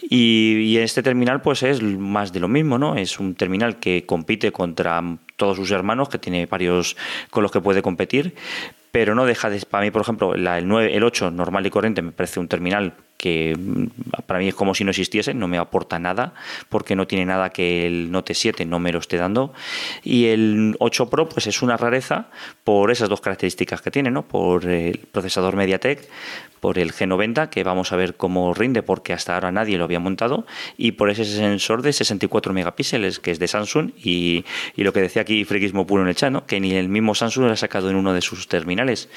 [0.09, 2.95] Y, este terminal, pues es más de lo mismo, ¿no?
[2.95, 5.01] Es un terminal que compite contra
[5.35, 6.95] todos sus hermanos, que tiene varios
[7.29, 8.35] con los que puede competir,
[8.91, 12.01] pero no deja de, para mí, por ejemplo, el, 9, el 8 normal y corriente
[12.01, 15.57] me parece un terminal que mm, para mí es como si no existiese, no me
[15.57, 16.33] aporta nada,
[16.69, 19.53] porque no tiene nada que el Note 7 no me lo esté dando.
[20.03, 22.29] Y el 8 Pro, pues es una rareza
[22.63, 24.27] por esas dos características que tiene, ¿no?
[24.27, 26.07] Por el procesador MediaTek,
[26.59, 29.99] por el G90, que vamos a ver cómo rinde, porque hasta ahora nadie lo había
[29.99, 30.45] montado,
[30.77, 34.45] y por ese sensor de 64 megapíxeles, que es de Samsung, y,
[34.75, 37.51] lo que decía aquí Friquismo Puro en el chat, que ni el mismo Samsung lo
[37.51, 39.09] ha sacado en uno de sus terminales.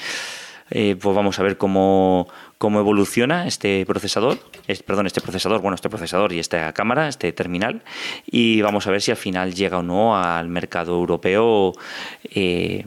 [0.69, 2.29] Eh, pues vamos a ver cómo,
[2.61, 4.37] cómo evoluciona este procesador,
[4.85, 7.81] perdón, este procesador, bueno, este procesador y esta cámara, este terminal,
[8.27, 11.73] y vamos a ver si al final llega o no al mercado europeo
[12.23, 12.85] eh,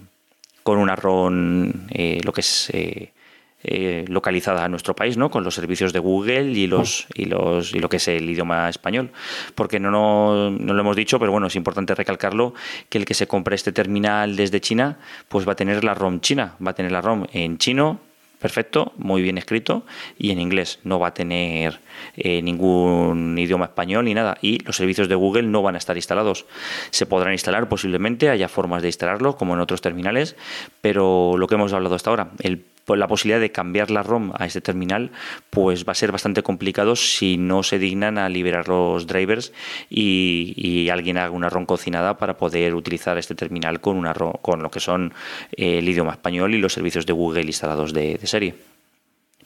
[0.62, 5.28] con un RON, eh, lo que es eh, localizada a nuestro país, ¿no?
[5.28, 8.68] Con los servicios de Google y los y los y lo que es el idioma
[8.68, 9.10] español,
[9.56, 12.54] porque no, no, no lo hemos dicho, pero bueno, es importante recalcarlo
[12.88, 16.20] que el que se compre este terminal desde China, pues va a tener la ROM
[16.20, 17.98] china, va a tener la ROM en chino,
[18.44, 19.86] perfecto, muy bien escrito
[20.18, 20.78] y en inglés.
[20.84, 21.80] No va a tener
[22.14, 24.36] eh, ningún idioma español ni nada.
[24.42, 26.44] Y los servicios de Google no van a estar instalados.
[26.90, 30.36] Se podrán instalar posiblemente, haya formas de instalarlo como en otros terminales,
[30.82, 34.32] pero lo que hemos hablado hasta ahora, el pues la posibilidad de cambiar la ROM
[34.38, 35.10] a este terminal
[35.50, 39.52] pues va a ser bastante complicado si no se dignan a liberar los drivers
[39.90, 44.70] y, alguien haga una ROM cocinada para poder utilizar este terminal con una con lo
[44.70, 45.12] que son
[45.56, 48.54] eh, el idioma español y los servicios de Google instalados de, serie.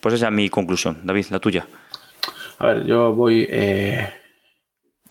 [0.00, 0.98] Pues esa es mi conclusión.
[1.04, 1.66] David, la tuya.
[2.58, 4.08] A ver, yo voy eh,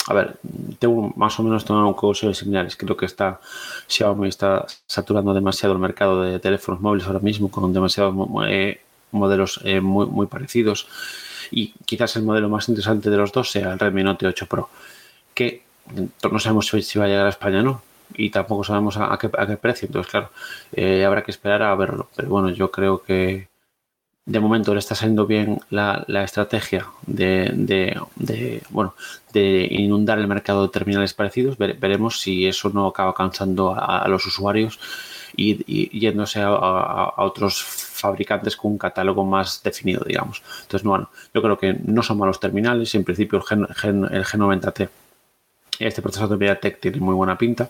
[0.07, 0.37] a ver,
[0.79, 2.77] tengo más o menos tengo conclusiones similares.
[2.77, 3.39] Creo que está
[3.87, 8.15] Xiaomi está saturando demasiado el mercado de teléfonos móviles ahora mismo con demasiados
[8.47, 8.79] eh,
[9.11, 10.87] modelos eh, muy, muy parecidos.
[11.51, 14.69] Y quizás el modelo más interesante de los dos sea el Redmi Note 8 Pro,
[15.33, 15.63] que
[16.29, 17.81] no sabemos si va a llegar a España o no.
[18.15, 19.87] Y tampoco sabemos a, qué, precio.
[19.87, 20.29] Entonces, claro,
[20.71, 22.09] eh, habrá que esperar a verlo.
[22.15, 23.49] Pero bueno, yo creo que,
[24.27, 27.97] de momento le está saliendo bien la, estrategia de,
[28.69, 28.93] bueno,
[29.31, 31.57] de inundar el mercado de terminales parecidos.
[31.57, 34.79] veremos si eso no acaba cansando a, los usuarios
[35.37, 40.43] y, yéndose a, otros fabricantes con un catálogo más definido, digamos.
[40.63, 42.93] Entonces, bueno, yo creo que no son malos terminales.
[42.95, 44.89] En principio, el, Gen, el G90T,
[45.79, 47.69] este procesador de MediaTek tiene muy buena pinta,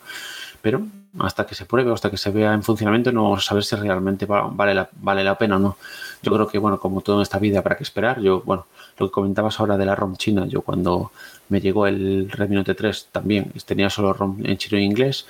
[0.62, 0.82] pero
[1.20, 3.76] hasta que se pruebe, hasta que se vea en funcionamiento, no vamos a saber si
[3.76, 5.78] realmente vale la, vale la pena o no.
[6.22, 8.20] Yo creo que, bueno, como todo en esta vida, habrá que esperar.
[8.22, 8.66] Yo, bueno,
[8.98, 11.12] lo que comentabas ahora de la ROM china, yo cuando
[11.50, 15.26] me llegó el Redmi Note 3 también tenía solo ROM en chino e inglés.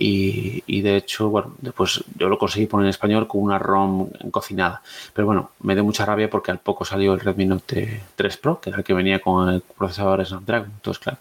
[0.00, 4.80] Y, de hecho, bueno, después yo lo conseguí poner en español con una ROM cocinada.
[5.12, 8.60] Pero bueno, me dio mucha rabia porque al poco salió el Redmi Note 3 Pro,
[8.60, 10.70] que era el que venía con el procesador Snapdragon.
[10.72, 11.18] Entonces, claro,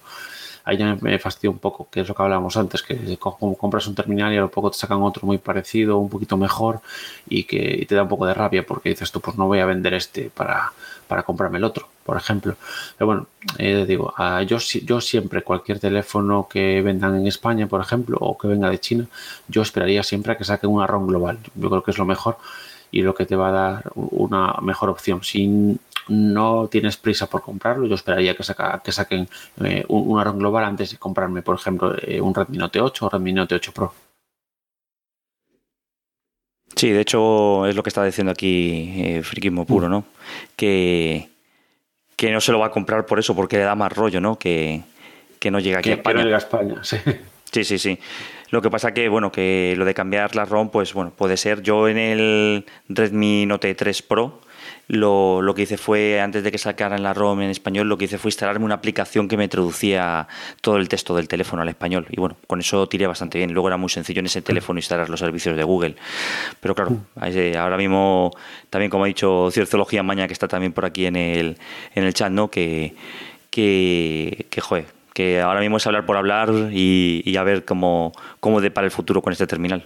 [0.68, 3.88] ahí ya me, fastidia un poco, que es lo que hablábamos antes, que como compras
[3.88, 6.82] un terminal y a lo poco te sacan otro muy parecido, un poquito mejor
[7.30, 9.66] y que te da un poco de rabia porque dices tú, pues no voy a
[9.66, 10.74] vender este para,
[11.08, 12.58] para comprarme el otro, por ejemplo.
[12.98, 14.14] Pero bueno, eh, digo,
[14.46, 18.80] yo, yo siempre, cualquier teléfono que vendan en España, por ejemplo, o que venga de
[18.80, 19.08] China,
[19.48, 21.40] yo esperaría siempre a que saquen una ROM global.
[21.56, 22.38] Yo creo que es lo mejor
[22.92, 25.24] y lo que te va a dar una mejor opción.
[25.24, 25.78] Si
[26.10, 29.28] no tienes prisa por comprarlo, yo esperaría que, saca, que saquen
[29.64, 33.10] eh, un, ROM global antes de comprarme, por ejemplo, eh, un Redmi Note 8 o
[33.10, 33.94] Redmi Note 8 Pro.
[36.76, 40.06] Sí, de hecho es lo que está diciendo aquí eh, Friquismo Puro, ¿no?
[40.56, 41.30] Que,
[42.16, 44.38] que no se lo va a comprar por eso, porque le da más rollo, ¿no?
[44.38, 44.84] Que,
[45.50, 46.24] no llega aquí a España.
[46.24, 46.98] Que no a España, sí.
[47.58, 47.98] Sí, sí, sí.
[48.52, 51.64] Lo que pasa que, bueno, que lo de cambiar la ROM, pues bueno, puede ser.
[51.64, 54.42] Yo en el Redmi Note 3 Pro
[54.88, 58.06] lo, lo, que hice fue, antes de que sacaran la ROM en español, lo que
[58.06, 60.28] hice fue instalarme una aplicación que me traducía
[60.62, 62.06] todo el texto del teléfono al español.
[62.12, 63.54] Y bueno, con eso tiré bastante bien.
[63.54, 65.96] Luego era muy sencillo en ese teléfono instalar los servicios de Google.
[66.60, 68.34] Pero claro, ahora mismo,
[68.70, 71.58] también como ha dicho Ciertología Maña, que está también por aquí en el,
[71.96, 72.52] en el chat, ¿no?
[72.52, 72.94] Que,
[73.50, 78.12] que, que joder, que ahora mismo es hablar por hablar y, y a ver cómo,
[78.40, 79.84] cómo depara el futuro con este terminal.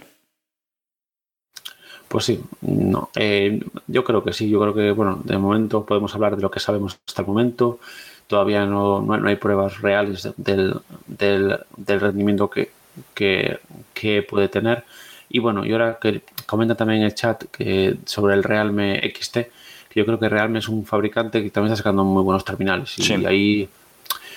[2.06, 3.08] Pues sí, no.
[3.16, 6.50] Eh, yo creo que sí, yo creo que, bueno, de momento podemos hablar de lo
[6.50, 7.80] que sabemos hasta el momento.
[8.26, 10.74] Todavía no, no, hay pruebas reales del,
[11.06, 12.70] del, rendimiento que,
[13.14, 14.84] que, puede tener.
[15.30, 19.32] Y bueno, y ahora que comenta también en el chat que sobre el Realme XT,
[19.32, 22.98] que yo creo que Realme es un fabricante que también está sacando muy buenos terminales.
[22.98, 23.70] Y ahí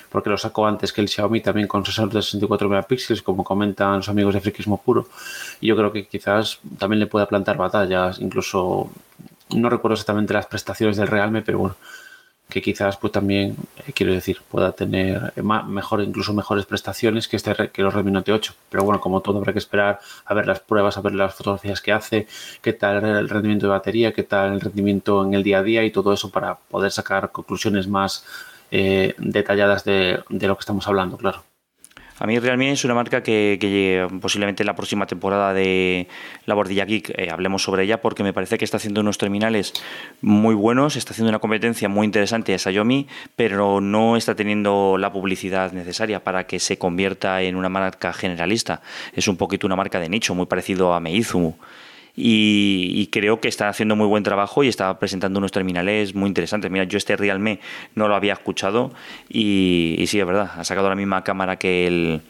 [0.10, 3.97] porque lo sacó antes que el Xiaomi también con sensor de 64 megapíxeles, como comentan
[3.97, 5.08] los amigos de Friquismo Puro.
[5.62, 8.89] Y yo creo que quizás también le pueda plantar batallas, incluso
[9.56, 11.76] no recuerdo exactamente las prestaciones del Realme, pero bueno,
[12.49, 13.56] que quizás pues también,
[13.88, 15.34] eh, quiero decir, pueda tener
[15.68, 18.53] mejor, incluso mejores prestaciones que, este, que los Redmi Note 8.
[18.70, 21.82] Pero bueno, como todo habrá que esperar a ver las pruebas, a ver las fotografías
[21.82, 22.28] que hace,
[22.62, 25.84] qué tal el rendimiento de batería, qué tal el rendimiento en el día a día
[25.84, 28.26] y todo eso para poder sacar conclusiones más
[28.72, 31.43] eh, detalladas de, lo que estamos hablando, claro.
[32.18, 36.07] A mí realmente es una marca que, posiblemente en la próxima temporada de
[36.45, 39.74] La Bordilla Geek eh, hablemos sobre ella porque me parece que está haciendo unos terminales
[40.22, 45.11] muy buenos, está haciendo una competencia muy interesante a Xiaomi, pero no está teniendo la
[45.11, 48.82] publicidad necesaria para que se convierta en una marca generalista.
[49.11, 51.53] Es un poquito una marca de nicho, muy parecido a Meizu
[52.16, 56.72] y, creo que está haciendo muy buen trabajo y está presentando unos terminales muy interesantes.
[56.72, 57.59] Mira, yo este Realme
[57.93, 58.91] no lo había escuchado
[59.30, 62.22] y, sí, es verdad, ha sacado la misma cámara que el,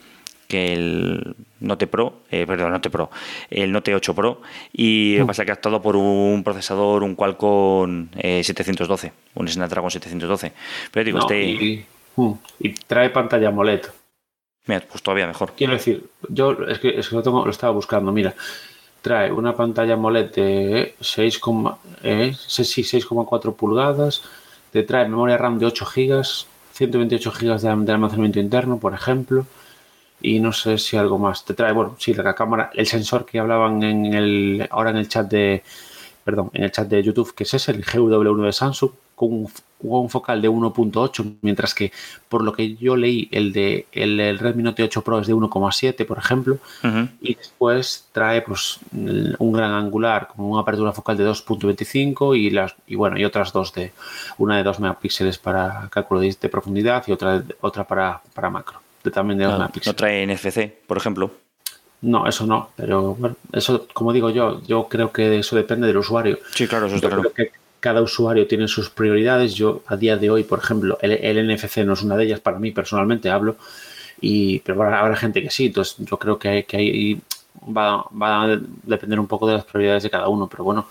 [0.47, 3.11] que el Note Pro, eh, perdón, Note Pro,
[3.49, 4.41] el Note 8 Pro,
[4.73, 5.27] y mm.
[5.27, 10.51] pasa que ha actuado por un procesador, un Qualcomm 712, un Snapdragon 712.
[10.91, 11.85] Pero digo, este...
[12.15, 13.81] Mm, y, trae pantalla AMOLED.
[14.67, 15.53] Mira, pues todavía mejor.
[15.55, 18.33] Quiero decir, yo es que, es que lo, tengo, lo estaba buscando, mira
[19.05, 24.23] trae una pantalla AMOLED de 6,4 eh, pulgadas,
[24.71, 26.23] te trae memoria RAM de 8 GB,
[26.73, 29.45] 128 GB de, almacenamiento interno, por ejemplo,
[30.23, 31.45] y no sé si algo más.
[31.45, 35.07] Te trae, bueno, sí, la cámara, el sensor que hablaban en el, ahora en el
[35.07, 35.61] chat de,
[36.23, 39.47] perdón, en el chat de YouTube, que es ese, el GW1 de Samsung, con
[39.79, 41.91] un, focal de 1.8, mientras que
[42.27, 46.05] por lo que yo leí, el de el, Redmi Note 8 Pro es de 1,7,
[46.05, 46.57] por ejemplo,
[47.21, 52.75] y después trae pues un gran angular con una apertura focal de 2.25 y las
[52.87, 53.93] y bueno, y otras dos de
[54.37, 59.11] una de 2 megapíxeles para cálculo de, profundidad y otra otra para, para macro, de
[59.11, 59.87] también de 2 megapíxeles.
[59.87, 61.31] No trae NFC, por ejemplo.
[62.01, 65.97] No, eso no, pero bueno, eso, como digo yo, yo creo que eso depende del
[65.97, 66.39] usuario.
[66.53, 67.31] Sí, claro, eso está claro
[67.85, 69.53] cada usuario tiene sus prioridades.
[69.53, 72.57] Yo a día de hoy, por ejemplo, el, NFC no es una de ellas, para
[72.57, 73.57] mí personalmente hablo,
[74.19, 77.21] y, pero habrá, gente que sí, entonces yo creo que, que ahí
[77.61, 80.87] va, a depender un poco de las prioridades de cada uno, pero bueno,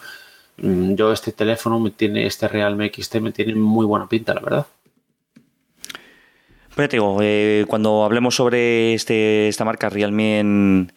[0.59, 4.41] mm, yo este teléfono me tiene, este Realme XT me tiene muy buena pinta, la
[4.41, 4.67] verdad.
[6.77, 10.93] Pues te digo, eh, cuando hablemos sobre este, esta marca Realme en,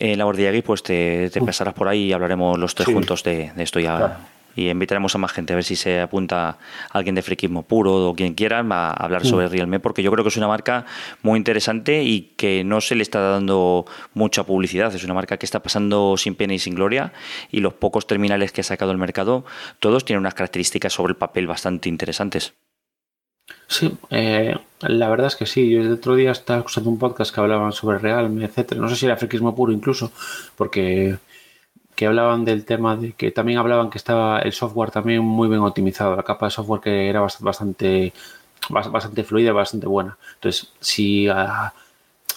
[0.00, 3.52] la bordilla aquí, pues te, te pasarás por ahí y hablaremos los tres juntos de,
[3.58, 4.18] esto ya
[4.56, 6.58] y invitaremos a más gente a ver si se apunta
[6.90, 9.48] alguien de friquismo puro o quien quiera a hablar sobre.
[9.48, 10.86] Realme porque yo creo que es una marca
[11.22, 14.94] muy interesante y que no se le está dando mucha publicidad.
[14.94, 17.12] Es una marca que está pasando sin pena y sin gloria
[17.50, 19.44] y los pocos terminales que ha sacado el mercado,
[19.78, 22.54] todos tienen unas características sobre el papel bastante interesantes.
[23.66, 25.70] Sí, eh, la verdad es que sí.
[25.70, 28.80] Yo el otro día estaba escuchando un podcast que hablaban sobre Realme, etcétera.
[28.80, 30.12] No sé si era friquismo puro incluso,
[30.56, 31.16] porque
[32.00, 35.60] que hablaban del tema de que también hablaban que estaba el software también muy bien
[35.60, 38.14] optimizado, la capa de software que era bastante,
[38.70, 40.16] bastante fluida, bastante buena.
[40.36, 41.74] Entonces, si ah,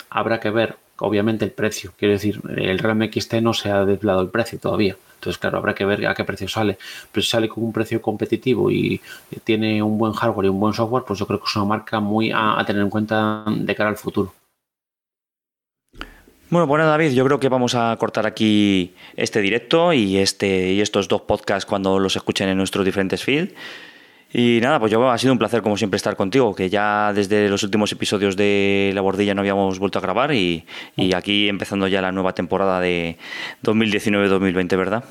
[0.10, 1.94] habrá que ver, obviamente, el precio.
[1.98, 4.98] Quiero decir, el RAM XT no se ha desvelado el precio todavía.
[5.16, 6.78] Entonces, claro, habrá que ver a qué precio sale.
[7.14, 9.00] Pero si sale con un precio competitivo y
[9.46, 12.02] tiene un buen hardware y un buen software, pues yo creo que es una marca
[12.02, 14.34] muy a tener en cuenta de cara al futuro.
[16.50, 20.82] Bueno, bueno David, yo creo que vamos a cortar aquí este directo y, este, y
[20.82, 23.54] estos dos podcasts cuando los escuchen en nuestros diferentes feeds.
[24.36, 27.50] Y nada, pues yo ha sido un placer como siempre estar contigo, que ya desde
[27.50, 30.66] los últimos episodios de La Bordilla no habíamos vuelto a grabar y,
[30.96, 33.18] y aquí empezando ya la nueva temporada de
[33.64, 35.04] 2019-2020, ¿verdad?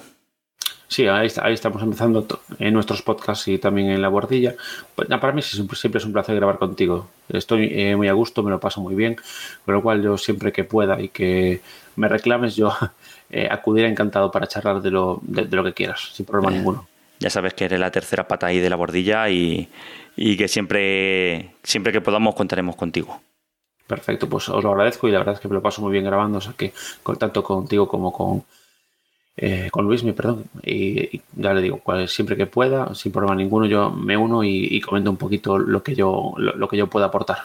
[0.93, 2.27] Sí, ahí, estamos empezando
[2.59, 4.55] en nuestros podcasts y también en la bordilla.
[4.95, 7.09] Pues, para mí siempre es un placer grabar contigo.
[7.31, 9.17] Estoy eh, muy a gusto, me lo paso muy bien,
[9.65, 11.63] con lo cual yo siempre que pueda y que
[11.97, 12.77] me reclames, yo
[13.31, 16.87] eh, acudiré encantado para charlar de lo, de, lo que quieras, sin problema ninguno.
[17.21, 19.71] Ya sabes que eres la tercera pata ahí de la bordilla y,
[20.15, 23.19] que siempre, siempre que podamos contaremos contigo.
[23.87, 26.05] Perfecto, pues os lo agradezco y la verdad es que me lo paso muy bien
[26.05, 26.75] grabando, o sea que
[27.19, 28.45] tanto contigo como con
[29.37, 33.67] eh, con Luis, mi perdón, y, ya le digo, siempre que pueda, sin problema ninguno,
[33.67, 37.39] yo me uno y, comento un poquito lo que yo, lo que yo pueda aportar.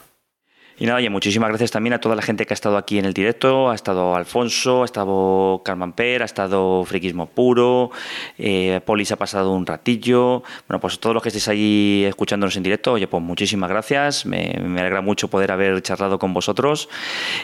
[0.79, 3.05] Y nada, oye, muchísimas gracias también a toda la gente que ha estado aquí en
[3.05, 3.71] el directo.
[3.71, 7.89] Ha estado Alfonso, ha estado Carmen Per, ha estado Friquismo Puro,
[8.37, 10.43] eh, Polis ha pasado un ratillo.
[10.67, 14.27] Bueno, pues todos los que estéis ahí escuchándonos en directo, oye, pues muchísimas gracias.
[14.27, 16.89] Me, alegra mucho poder haber charlado con vosotros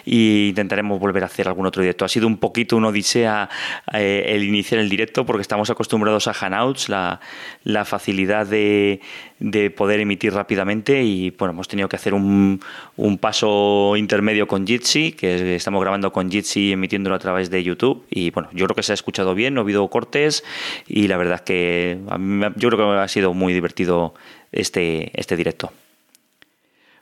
[0.06, 2.06] y intentaremos volver a hacer algún otro directo.
[2.06, 3.50] Ha sido un poquito una odisea
[3.94, 7.20] eh, el iniciar el directo porque estamos acostumbrados a Hangouts, la,
[7.64, 9.02] la facilidad de,
[9.44, 12.62] de poder emitir rápidamente y bueno, hemos tenido que hacer un,
[12.96, 18.06] un paso intermedio con Jitsi, que estamos grabando con Jitsi emitiéndolo a través de YouTube.
[18.10, 20.46] Y bueno, yo creo que se ha escuchado bien, no ha habido cortes
[20.88, 22.00] y la verdad es que
[22.56, 24.14] yo creo que ha sido muy divertido
[24.54, 25.74] este, este directo.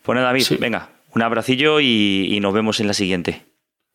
[0.03, 3.45] Bueno, David, venga, un abracillo y, y nos vemos en la siguiente.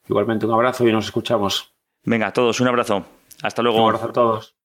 [0.08, 1.72] Igualmente, un abrazo y nos escuchamos.
[2.04, 3.04] Venga, todos, un abrazo.
[3.42, 3.78] Hasta luego.
[3.78, 4.55] Un abrazo a todos.